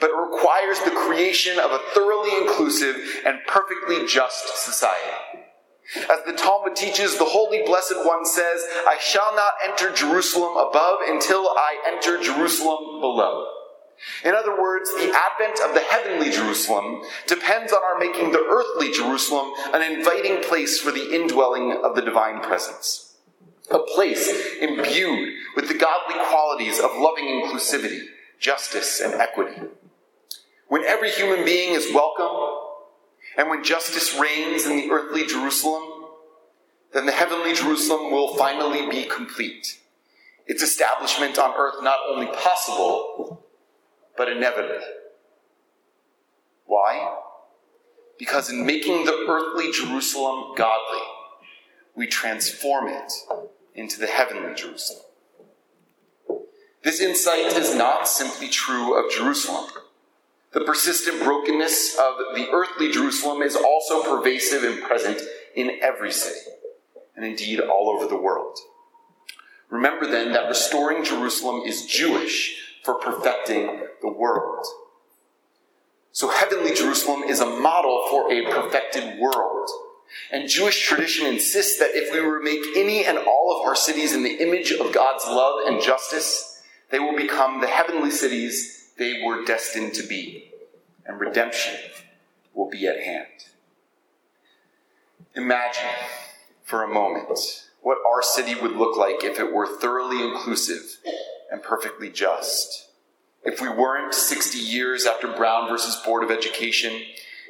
but 0.00 0.10
it 0.10 0.16
requires 0.16 0.78
the 0.80 0.90
creation 0.90 1.58
of 1.58 1.70
a 1.72 1.80
thoroughly 1.94 2.30
inclusive 2.42 2.96
and 3.24 3.38
perfectly 3.46 4.06
just 4.06 4.64
society. 4.64 5.44
As 6.10 6.24
the 6.26 6.32
Talmud 6.32 6.74
teaches, 6.74 7.16
the 7.16 7.24
Holy 7.24 7.62
Blessed 7.64 8.04
One 8.04 8.26
says, 8.26 8.64
I 8.86 8.98
shall 9.00 9.34
not 9.36 9.52
enter 9.64 9.92
Jerusalem 9.92 10.56
above 10.56 10.98
until 11.06 11.48
I 11.48 11.80
enter 11.86 12.20
Jerusalem 12.20 13.00
below. 13.00 13.46
In 14.24 14.34
other 14.34 14.60
words, 14.60 14.90
the 14.94 15.14
advent 15.14 15.60
of 15.64 15.74
the 15.74 15.80
heavenly 15.80 16.30
Jerusalem 16.30 17.02
depends 17.26 17.72
on 17.72 17.82
our 17.82 17.98
making 17.98 18.32
the 18.32 18.44
earthly 18.46 18.92
Jerusalem 18.92 19.52
an 19.72 19.80
inviting 19.80 20.42
place 20.42 20.78
for 20.78 20.90
the 20.90 21.14
indwelling 21.14 21.80
of 21.82 21.94
the 21.94 22.02
divine 22.02 22.40
presence. 22.42 23.14
A 23.70 23.78
place 23.78 24.28
imbued 24.60 25.34
with 25.54 25.68
the 25.68 25.78
godly 25.78 26.16
qualities 26.28 26.78
of 26.78 26.96
loving 26.98 27.24
inclusivity, 27.24 28.02
justice, 28.38 29.00
and 29.00 29.14
equity. 29.14 29.60
When 30.68 30.84
every 30.84 31.10
human 31.10 31.44
being 31.44 31.74
is 31.74 31.92
welcome, 31.94 32.72
and 33.36 33.48
when 33.48 33.62
justice 33.62 34.18
reigns 34.18 34.66
in 34.66 34.76
the 34.76 34.90
earthly 34.90 35.26
Jerusalem, 35.26 36.06
then 36.92 37.06
the 37.06 37.12
heavenly 37.12 37.54
Jerusalem 37.54 38.10
will 38.10 38.36
finally 38.36 38.88
be 38.88 39.04
complete. 39.04 39.78
Its 40.46 40.62
establishment 40.62 41.38
on 41.38 41.54
earth 41.56 41.82
not 41.82 41.98
only 42.08 42.26
possible, 42.28 43.44
but 44.16 44.28
inevitable. 44.28 44.80
Why? 46.64 47.16
Because 48.18 48.50
in 48.50 48.64
making 48.64 49.04
the 49.04 49.26
earthly 49.28 49.70
Jerusalem 49.72 50.54
godly, 50.56 51.02
we 51.94 52.06
transform 52.06 52.88
it 52.88 53.12
into 53.74 54.00
the 54.00 54.06
heavenly 54.06 54.54
Jerusalem. 54.54 55.02
This 56.82 57.00
insight 57.00 57.56
is 57.56 57.74
not 57.74 58.08
simply 58.08 58.48
true 58.48 58.98
of 58.98 59.12
Jerusalem. 59.12 59.70
The 60.52 60.64
persistent 60.64 61.22
brokenness 61.22 61.96
of 61.98 62.34
the 62.34 62.48
earthly 62.50 62.90
Jerusalem 62.90 63.42
is 63.42 63.56
also 63.56 64.02
pervasive 64.02 64.62
and 64.62 64.82
present 64.82 65.20
in 65.54 65.78
every 65.82 66.12
city, 66.12 66.50
and 67.14 67.24
indeed 67.24 67.60
all 67.60 67.90
over 67.90 68.06
the 68.06 68.20
world. 68.20 68.58
Remember 69.70 70.06
then 70.06 70.32
that 70.32 70.48
restoring 70.48 71.04
Jerusalem 71.04 71.62
is 71.66 71.86
Jewish 71.86 72.56
for 72.84 72.94
perfecting 72.94 73.82
the 74.00 74.12
world. 74.12 74.64
So, 76.12 76.30
heavenly 76.30 76.72
Jerusalem 76.72 77.24
is 77.24 77.40
a 77.40 77.46
model 77.60 78.06
for 78.08 78.32
a 78.32 78.44
perfected 78.50 79.18
world. 79.18 79.68
And 80.32 80.48
Jewish 80.48 80.86
tradition 80.86 81.26
insists 81.26 81.78
that 81.78 81.90
if 81.92 82.12
we 82.12 82.42
make 82.42 82.76
any 82.76 83.04
and 83.04 83.18
all 83.18 83.58
of 83.60 83.66
our 83.66 83.76
cities 83.76 84.14
in 84.14 84.22
the 84.22 84.42
image 84.42 84.72
of 84.72 84.94
God's 84.94 85.24
love 85.26 85.66
and 85.66 85.82
justice, 85.82 86.62
they 86.90 86.98
will 86.98 87.16
become 87.16 87.60
the 87.60 87.66
heavenly 87.66 88.10
cities 88.10 88.75
they 88.98 89.22
were 89.22 89.44
destined 89.44 89.94
to 89.94 90.06
be, 90.06 90.50
and 91.04 91.20
redemption 91.20 91.74
will 92.54 92.70
be 92.70 92.86
at 92.86 93.00
hand. 93.00 93.26
Imagine 95.34 95.82
for 96.64 96.82
a 96.82 96.88
moment 96.88 97.66
what 97.82 97.98
our 98.06 98.22
city 98.22 98.54
would 98.54 98.72
look 98.72 98.96
like 98.96 99.22
if 99.22 99.38
it 99.38 99.52
were 99.52 99.66
thoroughly 99.66 100.22
inclusive 100.22 100.98
and 101.50 101.62
perfectly 101.62 102.10
just. 102.10 102.88
If 103.44 103.60
we 103.60 103.68
weren't 103.68 104.14
60 104.14 104.58
years 104.58 105.06
after 105.06 105.28
Brown 105.28 105.68
versus 105.68 105.94
Board 106.04 106.24
of 106.24 106.30
Education 106.30 107.02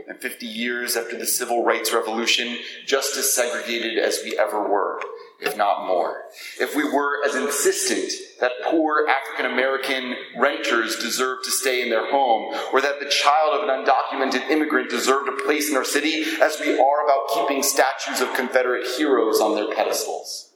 and 0.06 0.18
50 0.18 0.44
years 0.44 0.96
after 0.96 1.16
the 1.16 1.26
Civil 1.26 1.64
Rights 1.64 1.94
Revolution, 1.94 2.58
just 2.84 3.16
as 3.16 3.32
segregated 3.32 3.98
as 3.98 4.20
we 4.22 4.36
ever 4.38 4.68
were 4.68 5.00
if 5.40 5.56
not 5.56 5.86
more. 5.86 6.24
If 6.60 6.74
we 6.74 6.84
were 6.84 7.24
as 7.24 7.34
insistent 7.34 8.12
that 8.40 8.52
poor 8.64 9.06
African 9.08 9.52
American 9.52 10.14
renters 10.36 10.96
deserve 10.96 11.42
to 11.44 11.50
stay 11.50 11.82
in 11.82 11.90
their 11.90 12.10
home, 12.10 12.54
or 12.72 12.80
that 12.80 13.00
the 13.00 13.08
child 13.08 13.54
of 13.54 13.68
an 13.68 13.84
undocumented 13.84 14.48
immigrant 14.50 14.90
deserved 14.90 15.28
a 15.28 15.44
place 15.44 15.70
in 15.70 15.76
our 15.76 15.84
city, 15.84 16.24
as 16.40 16.58
we 16.60 16.78
are 16.78 17.04
about 17.04 17.28
keeping 17.34 17.62
statues 17.62 18.20
of 18.20 18.34
Confederate 18.34 18.86
heroes 18.96 19.40
on 19.40 19.54
their 19.54 19.74
pedestals. 19.74 20.52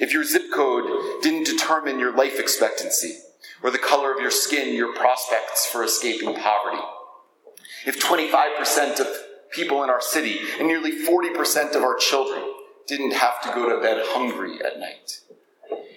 If 0.00 0.12
your 0.12 0.24
zip 0.24 0.52
code 0.52 1.22
didn't 1.22 1.46
determine 1.46 1.98
your 1.98 2.14
life 2.14 2.38
expectancy, 2.40 3.18
or 3.62 3.70
the 3.70 3.78
color 3.78 4.12
of 4.12 4.20
your 4.20 4.30
skin 4.30 4.74
your 4.74 4.94
prospects 4.94 5.66
for 5.66 5.82
escaping 5.82 6.34
poverty. 6.34 6.82
If 7.86 8.00
25% 8.00 9.00
of 9.00 9.06
people 9.52 9.82
in 9.84 9.90
our 9.90 10.00
city 10.00 10.40
and 10.58 10.66
nearly 10.66 10.92
40% 10.92 11.74
of 11.74 11.82
our 11.82 11.96
children 11.96 12.42
didn't 12.86 13.12
have 13.12 13.40
to 13.42 13.48
go 13.48 13.68
to 13.68 13.80
bed 13.80 14.02
hungry 14.06 14.58
at 14.64 14.78
night. 14.78 15.20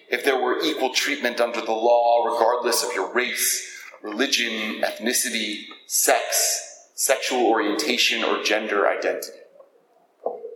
If 0.10 0.24
there 0.24 0.42
were 0.42 0.60
equal 0.64 0.94
treatment 0.94 1.40
under 1.40 1.62
the 1.62 1.72
law, 1.72 2.26
regardless 2.26 2.84
of 2.84 2.94
your 2.94 3.14
race, 3.14 3.70
religion, 4.02 4.82
ethnicity, 4.82 5.66
sex, 5.86 6.88
sexual 6.96 7.46
orientation, 7.46 8.24
or 8.24 8.44
gender 8.44 8.88
identity. 8.88 9.38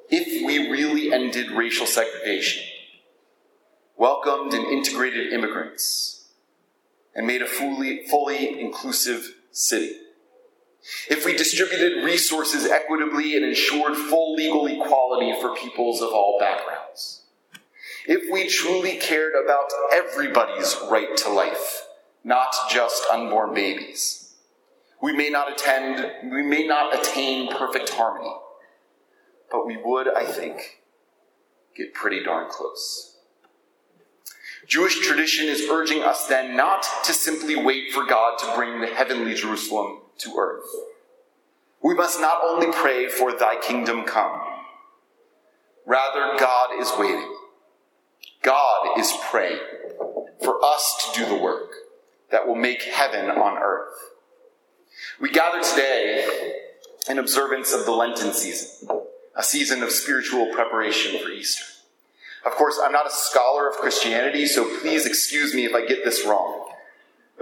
If 0.10 0.46
we 0.46 0.70
really 0.70 1.14
ended 1.14 1.52
racial 1.52 1.86
segregation, 1.86 2.64
welcomed 3.96 4.54
and 4.54 4.66
integrated 4.66 5.32
immigrants, 5.32 6.30
and 7.16 7.28
made 7.28 7.42
a 7.42 7.48
fully, 7.48 8.08
fully 8.08 8.60
inclusive 8.60 9.36
city 9.52 9.98
if 11.10 11.26
we 11.26 11.36
distributed 11.36 12.04
resources 12.04 12.66
equitably 12.66 13.36
and 13.36 13.46
ensured 13.46 13.96
full 13.96 14.36
legal 14.36 14.68
equality 14.68 15.34
for 15.40 15.56
peoples 15.56 16.02
of 16.02 16.10
all 16.10 16.38
backgrounds, 16.40 17.22
if 18.06 18.32
we 18.32 18.50
truly 18.50 18.98
cared 18.98 19.34
about 19.34 19.70
everybody's 19.94 20.78
right 20.90 21.16
to 21.18 21.30
life, 21.30 21.88
not 22.24 22.54
just 22.70 23.04
unborn 23.12 23.54
babies, 23.54 24.34
we 25.02 25.14
may 25.14 25.30
not 25.30 25.52
attend, 25.52 26.32
we 26.32 26.42
may 26.42 26.68
not 26.68 26.98
attain 26.98 27.50
perfect 27.54 27.90
harmony, 27.90 28.34
but 29.52 29.66
we 29.66 29.78
would, 29.78 30.08
I 30.08 30.26
think, 30.26 30.82
get 31.76 31.94
pretty 31.94 32.24
darn 32.24 32.50
close. 32.50 33.18
Jewish 34.68 35.06
tradition 35.06 35.48
is 35.48 35.68
urging 35.70 36.04
us 36.04 36.28
then 36.28 36.56
not 36.56 36.86
to 37.04 37.14
simply 37.14 37.56
wait 37.56 37.92
for 37.92 38.06
God 38.06 38.38
to 38.40 38.56
bring 38.56 38.80
the 38.80 38.88
heavenly 38.88 39.34
Jerusalem 39.34 40.03
to 40.20 40.36
earth. 40.38 40.70
We 41.82 41.94
must 41.94 42.20
not 42.22 42.40
only 42.44 42.68
pray 42.72 43.08
for 43.10 43.34
thy 43.34 43.58
kingdom 43.60 44.04
come, 44.04 44.40
rather, 45.86 46.38
God 46.40 46.80
is 46.80 46.92
waiting. 46.98 47.36
God 48.42 49.00
is 49.00 49.14
praying 49.30 49.60
for 50.44 50.64
us 50.64 51.12
to 51.14 51.20
do 51.20 51.26
the 51.30 51.42
work 51.42 51.72
that 52.32 52.48
will 52.48 52.56
make 52.56 52.84
heaven 52.84 53.30
on 53.30 53.58
earth. 53.58 53.94
We 55.20 55.30
gather 55.30 55.62
today 55.62 56.54
in 57.10 57.20
observance 57.20 57.74
of 57.74 57.86
the 57.86 57.92
Lenten 57.92 58.34
season, 58.34 58.90
a 59.36 59.44
season 59.44 59.84
of 59.84 59.92
spiritual 59.92 60.52
preparation 60.54 61.22
for 61.22 61.30
Easter. 61.30 61.66
Of 62.46 62.54
course, 62.54 62.80
I'm 62.84 62.92
not 62.92 63.08
a 63.08 63.12
scholar 63.12 63.70
of 63.70 63.76
Christianity, 63.76 64.46
so 64.46 64.80
please 64.80 65.06
excuse 65.06 65.54
me 65.54 65.66
if 65.66 65.74
I 65.74 65.86
get 65.86 66.04
this 66.04 66.26
wrong. 66.26 66.70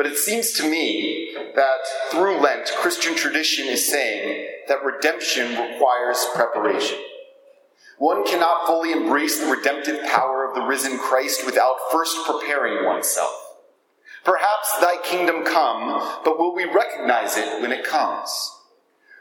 But 0.01 0.09
it 0.09 0.17
seems 0.17 0.53
to 0.53 0.67
me 0.67 1.31
that 1.53 1.77
through 2.09 2.39
Lent, 2.39 2.71
Christian 2.79 3.15
tradition 3.15 3.67
is 3.67 3.87
saying 3.87 4.47
that 4.67 4.83
redemption 4.83 5.49
requires 5.49 6.25
preparation. 6.33 6.97
One 7.99 8.25
cannot 8.25 8.65
fully 8.65 8.93
embrace 8.93 9.39
the 9.39 9.51
redemptive 9.51 10.03
power 10.05 10.43
of 10.43 10.55
the 10.55 10.63
risen 10.63 10.97
Christ 10.97 11.45
without 11.45 11.75
first 11.91 12.17
preparing 12.25 12.83
oneself. 12.83 13.29
Perhaps 14.23 14.79
thy 14.81 14.95
kingdom 15.03 15.45
come, 15.45 16.19
but 16.25 16.39
will 16.39 16.55
we 16.55 16.65
recognize 16.65 17.37
it 17.37 17.61
when 17.61 17.71
it 17.71 17.85
comes? 17.85 18.31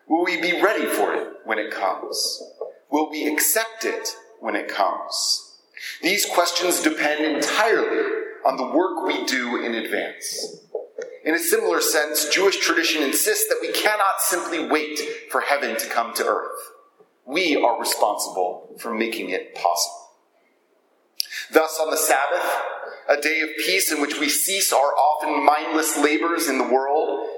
Will 0.09 0.25
we 0.25 0.41
be 0.41 0.63
ready 0.63 0.87
for 0.87 1.13
it 1.13 1.29
when 1.45 1.59
it 1.59 1.71
comes? 1.71 2.43
Will 2.91 3.11
we 3.11 3.31
accept 3.31 3.85
it 3.85 4.17
when 4.39 4.57
it 4.57 4.69
comes? 4.69 5.59
These 6.01 6.25
questions 6.25 6.83
depend 6.83 7.23
entirely 7.23 8.21
on 8.47 8.57
the 8.57 8.75
work 8.75 9.07
we 9.07 9.27
do 9.27 9.63
in 9.63 9.75
advance. 9.75 10.57
In 11.25 11.35
a 11.35 11.39
similar 11.39 11.81
sense, 11.81 12.29
Jewish 12.31 12.59
tradition 12.59 13.03
insists 13.03 13.49
that 13.49 13.59
we 13.61 13.73
cannot 13.73 14.21
simply 14.21 14.67
wait 14.67 14.99
for 15.31 15.43
heaven 15.43 15.77
to 15.77 15.87
come 15.89 16.15
to 16.15 16.27
earth. 16.27 16.73
We 17.27 17.57
are 17.57 17.79
responsible 17.79 18.75
for 18.79 18.95
making 18.95 19.31
it 19.31 19.55
possible. 19.55 19.97
Thus, 21.53 21.79
on 21.81 21.91
the 21.91 21.97
Sabbath, 21.97 22.45
a 23.09 23.21
day 23.21 23.41
of 23.41 23.51
peace 23.59 23.93
in 23.93 24.01
which 24.01 24.19
we 24.19 24.29
cease 24.29 24.73
our 24.73 24.93
often 24.95 25.45
mindless 25.45 25.99
labors 25.99 26.49
in 26.49 26.59
the 26.59 26.65
world 26.65 27.29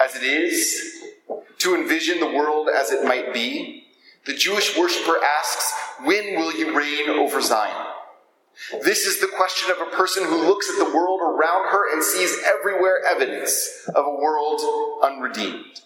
as 0.00 0.14
it 0.14 0.22
is, 0.22 1.02
to 1.58 1.74
envision 1.74 2.20
the 2.20 2.26
world 2.26 2.68
as 2.68 2.90
it 2.90 3.04
might 3.04 3.32
be, 3.32 3.84
the 4.24 4.34
Jewish 4.34 4.76
worshiper 4.76 5.18
asks, 5.40 5.72
When 6.04 6.36
will 6.36 6.52
you 6.54 6.76
reign 6.76 7.10
over 7.10 7.40
Zion? 7.40 7.91
This 8.84 9.06
is 9.06 9.20
the 9.20 9.28
question 9.28 9.70
of 9.70 9.80
a 9.80 9.96
person 9.96 10.24
who 10.24 10.46
looks 10.46 10.70
at 10.70 10.78
the 10.78 10.94
world 10.94 11.20
around 11.20 11.68
her 11.68 11.92
and 11.92 12.02
sees 12.02 12.42
everywhere 12.44 13.02
evidence 13.06 13.88
of 13.94 14.06
a 14.06 14.14
world 14.14 14.60
unredeemed. 15.02 15.80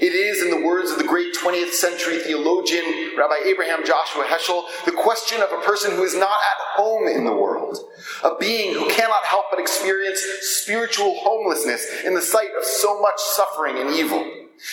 It 0.00 0.12
is, 0.12 0.42
in 0.42 0.50
the 0.50 0.64
words 0.64 0.90
of 0.92 0.98
the 0.98 1.04
great 1.04 1.34
20th 1.34 1.72
century 1.72 2.18
theologian 2.18 3.16
Rabbi 3.16 3.46
Abraham 3.46 3.84
Joshua 3.84 4.24
Heschel, 4.24 4.64
the 4.84 4.92
question 4.92 5.40
of 5.42 5.50
a 5.50 5.62
person 5.62 5.92
who 5.92 6.04
is 6.04 6.14
not 6.14 6.38
at 6.38 6.76
home 6.76 7.08
in 7.08 7.24
the 7.24 7.34
world, 7.34 7.78
a 8.22 8.36
being 8.36 8.74
who 8.74 8.88
cannot 8.90 9.24
help 9.24 9.46
but 9.50 9.58
experience 9.58 10.22
spiritual 10.40 11.16
homelessness 11.18 12.02
in 12.04 12.14
the 12.14 12.22
sight 12.22 12.50
of 12.56 12.64
so 12.64 13.00
much 13.00 13.18
suffering 13.18 13.78
and 13.78 13.90
evil, 13.90 14.22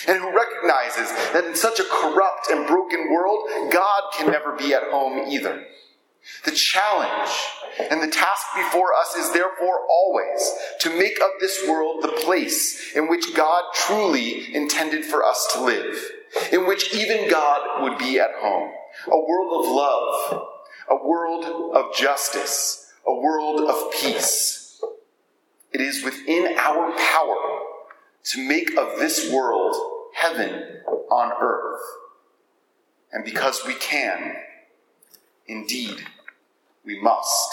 and 0.08 0.19
who 0.19 0.36
recognizes 0.36 1.12
that 1.34 1.45
in 1.45 1.56
such 1.56 1.80
a 1.80 1.86
corrupt 1.89 2.49
and 2.52 2.67
broken 2.67 3.12
world, 3.12 3.47
God 3.71 4.04
can 4.15 4.32
never 4.32 4.56
be 4.56 4.73
at 4.73 4.84
home 4.91 5.28
either. 5.28 5.65
The 6.45 6.51
challenge 6.51 7.32
and 7.89 8.01
the 8.01 8.08
task 8.08 8.47
before 8.55 8.93
us 8.93 9.15
is 9.15 9.32
therefore 9.32 9.79
always 9.89 10.53
to 10.82 10.97
make 10.97 11.19
of 11.21 11.29
this 11.39 11.65
world 11.67 12.03
the 12.03 12.19
place 12.23 12.95
in 12.95 13.08
which 13.08 13.36
God 13.36 13.63
truly 13.73 14.53
intended 14.53 15.05
for 15.05 15.23
us 15.23 15.47
to 15.53 15.62
live, 15.62 16.12
in 16.51 16.67
which 16.67 16.93
even 16.93 17.29
God 17.29 17.84
would 17.84 17.97
be 17.97 18.19
at 18.19 18.32
home. 18.39 18.71
A 19.08 19.19
world 19.19 19.65
of 19.65 19.71
love, 19.71 20.47
a 20.89 21.08
world 21.08 21.75
of 21.75 21.95
justice, 21.95 22.91
a 23.08 23.13
world 23.13 23.62
of 23.69 23.91
peace. 23.93 24.82
It 25.71 25.82
is 25.82 26.03
within 26.03 26.58
our 26.58 26.91
power 26.97 27.60
to 28.25 28.47
make 28.47 28.75
of 28.77 28.99
this 28.99 29.32
world 29.32 29.75
heaven 30.13 30.82
on 31.10 31.32
earth. 31.41 31.82
And 33.12 33.23
because 33.25 33.65
we 33.65 33.75
can, 33.75 34.36
indeed, 35.50 35.98
we 36.86 37.02
must. 37.02 37.50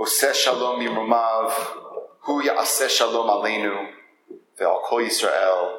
Oseh 0.00 0.34
shalom 0.34 0.80
mirumav, 0.80 1.52
hu 2.20 2.42
ya'aseh 2.42 2.88
shalom 2.88 3.28
aleinu, 3.28 3.88
ve'al 4.58 4.82
kol 4.82 5.00
Yisrael, 5.00 5.76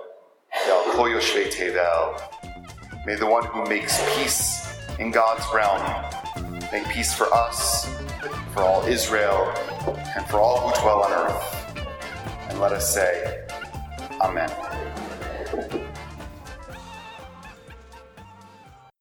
ve'al 0.65 0.91
kol 0.93 1.09
yoshvei 1.09 1.51
tevel. 1.51 2.21
May 3.05 3.15
the 3.15 3.25
one 3.25 3.45
who 3.45 3.65
makes 3.65 3.97
peace 4.15 4.77
in 4.99 5.11
God's 5.11 5.43
realm 5.53 5.83
make 6.71 6.87
peace 6.89 7.13
for 7.13 7.33
us, 7.33 7.85
for 8.53 8.61
all 8.61 8.85
Israel, 8.85 9.51
and 10.15 10.25
for 10.27 10.39
all 10.39 10.69
who 10.69 10.81
dwell 10.81 11.03
on 11.03 11.11
earth. 11.11 11.75
And 12.49 12.59
let 12.59 12.71
us 12.71 12.93
say, 12.93 13.45
Amen. 14.21 14.49